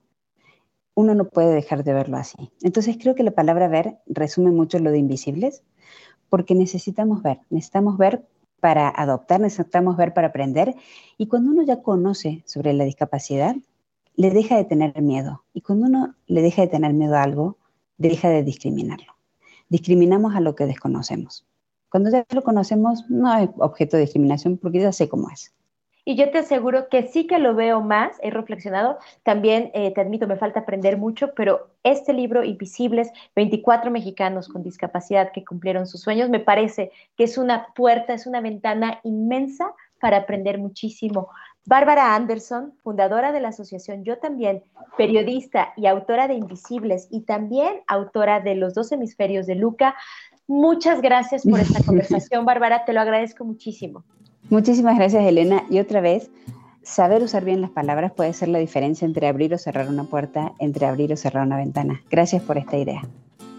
uno 0.98 1.14
no 1.14 1.28
puede 1.28 1.54
dejar 1.54 1.84
de 1.84 1.92
verlo 1.92 2.16
así. 2.16 2.50
Entonces 2.60 2.96
creo 3.00 3.14
que 3.14 3.22
la 3.22 3.30
palabra 3.30 3.68
ver 3.68 3.98
resume 4.06 4.50
mucho 4.50 4.80
lo 4.80 4.90
de 4.90 4.98
invisibles, 4.98 5.62
porque 6.28 6.56
necesitamos 6.56 7.22
ver, 7.22 7.38
necesitamos 7.50 7.96
ver 7.98 8.26
para 8.58 8.88
adoptar, 8.88 9.38
necesitamos 9.38 9.96
ver 9.96 10.12
para 10.12 10.26
aprender. 10.26 10.74
Y 11.16 11.28
cuando 11.28 11.52
uno 11.52 11.62
ya 11.62 11.82
conoce 11.82 12.42
sobre 12.46 12.72
la 12.72 12.82
discapacidad, 12.82 13.54
le 14.16 14.30
deja 14.32 14.56
de 14.56 14.64
tener 14.64 15.00
miedo. 15.00 15.44
Y 15.52 15.60
cuando 15.60 15.86
uno 15.86 16.16
le 16.26 16.42
deja 16.42 16.62
de 16.62 16.68
tener 16.68 16.92
miedo 16.94 17.14
a 17.14 17.22
algo, 17.22 17.58
deja 17.96 18.28
de 18.28 18.42
discriminarlo. 18.42 19.14
Discriminamos 19.68 20.34
a 20.34 20.40
lo 20.40 20.56
que 20.56 20.66
desconocemos. 20.66 21.46
Cuando 21.90 22.10
ya 22.10 22.26
lo 22.34 22.42
conocemos, 22.42 23.08
no 23.08 23.32
es 23.38 23.48
objeto 23.58 23.96
de 23.96 24.02
discriminación 24.02 24.58
porque 24.58 24.80
ya 24.80 24.90
sé 24.90 25.08
cómo 25.08 25.30
es. 25.30 25.54
Y 26.08 26.16
yo 26.16 26.30
te 26.30 26.38
aseguro 26.38 26.88
que 26.88 27.06
sí 27.06 27.26
que 27.26 27.38
lo 27.38 27.54
veo 27.54 27.82
más, 27.82 28.16
he 28.22 28.30
reflexionado. 28.30 28.96
También 29.24 29.70
eh, 29.74 29.92
te 29.92 30.00
admito, 30.00 30.26
me 30.26 30.38
falta 30.38 30.60
aprender 30.60 30.96
mucho, 30.96 31.34
pero 31.34 31.68
este 31.82 32.14
libro, 32.14 32.44
Invisibles, 32.44 33.10
24 33.36 33.90
mexicanos 33.90 34.48
con 34.48 34.62
discapacidad 34.62 35.32
que 35.32 35.44
cumplieron 35.44 35.86
sus 35.86 36.00
sueños, 36.00 36.30
me 36.30 36.40
parece 36.40 36.92
que 37.14 37.24
es 37.24 37.36
una 37.36 37.74
puerta, 37.74 38.14
es 38.14 38.26
una 38.26 38.40
ventana 38.40 39.00
inmensa 39.04 39.74
para 40.00 40.16
aprender 40.16 40.56
muchísimo. 40.56 41.28
Bárbara 41.66 42.14
Anderson, 42.14 42.72
fundadora 42.82 43.30
de 43.30 43.40
la 43.40 43.48
asociación 43.48 44.02
Yo 44.02 44.16
también, 44.16 44.62
periodista 44.96 45.74
y 45.76 45.88
autora 45.88 46.26
de 46.26 46.32
Invisibles 46.32 47.08
y 47.10 47.20
también 47.26 47.82
autora 47.86 48.40
de 48.40 48.54
Los 48.54 48.72
dos 48.72 48.92
hemisferios 48.92 49.46
de 49.46 49.56
Luca. 49.56 49.94
Muchas 50.46 51.02
gracias 51.02 51.42
por 51.42 51.60
esta 51.60 51.82
conversación, 51.86 52.46
Bárbara, 52.46 52.86
te 52.86 52.94
lo 52.94 53.02
agradezco 53.02 53.44
muchísimo. 53.44 54.04
Muchísimas 54.50 54.96
gracias, 54.96 55.24
Elena. 55.24 55.64
Y 55.70 55.78
otra 55.78 56.00
vez, 56.00 56.30
saber 56.82 57.22
usar 57.22 57.44
bien 57.44 57.60
las 57.60 57.70
palabras 57.70 58.12
puede 58.12 58.32
ser 58.32 58.48
la 58.48 58.58
diferencia 58.58 59.04
entre 59.04 59.28
abrir 59.28 59.52
o 59.54 59.58
cerrar 59.58 59.88
una 59.88 60.04
puerta, 60.04 60.52
entre 60.58 60.86
abrir 60.86 61.12
o 61.12 61.16
cerrar 61.16 61.46
una 61.46 61.56
ventana. 61.56 62.02
Gracias 62.10 62.42
por 62.42 62.58
esta 62.58 62.76
idea. 62.76 63.02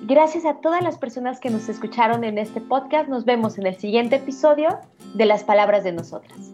Gracias 0.07 0.45
a 0.45 0.55
todas 0.55 0.81
las 0.81 0.97
personas 0.97 1.39
que 1.39 1.49
nos 1.49 1.69
escucharon 1.69 2.23
en 2.23 2.37
este 2.37 2.61
podcast. 2.61 3.09
Nos 3.09 3.25
vemos 3.25 3.57
en 3.57 3.67
el 3.67 3.75
siguiente 3.75 4.15
episodio 4.15 4.79
de 5.13 5.25
Las 5.25 5.43
Palabras 5.43 5.83
de 5.83 5.91
Nosotras. 5.91 6.53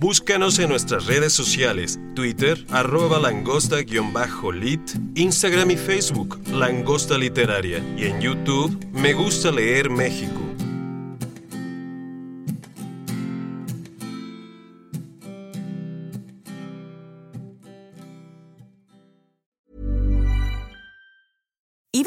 Búscanos 0.00 0.58
en 0.58 0.70
nuestras 0.70 1.06
redes 1.06 1.34
sociales, 1.34 2.00
Twitter, 2.14 2.64
arroba 2.70 3.18
langosta-lit, 3.18 4.80
Instagram 5.14 5.70
y 5.72 5.76
Facebook, 5.76 6.40
Langosta 6.50 7.18
Literaria, 7.18 7.80
y 7.98 8.06
en 8.06 8.18
YouTube, 8.18 8.82
Me 8.92 9.12
Gusta 9.12 9.52
Leer 9.52 9.90
México. 9.90 10.39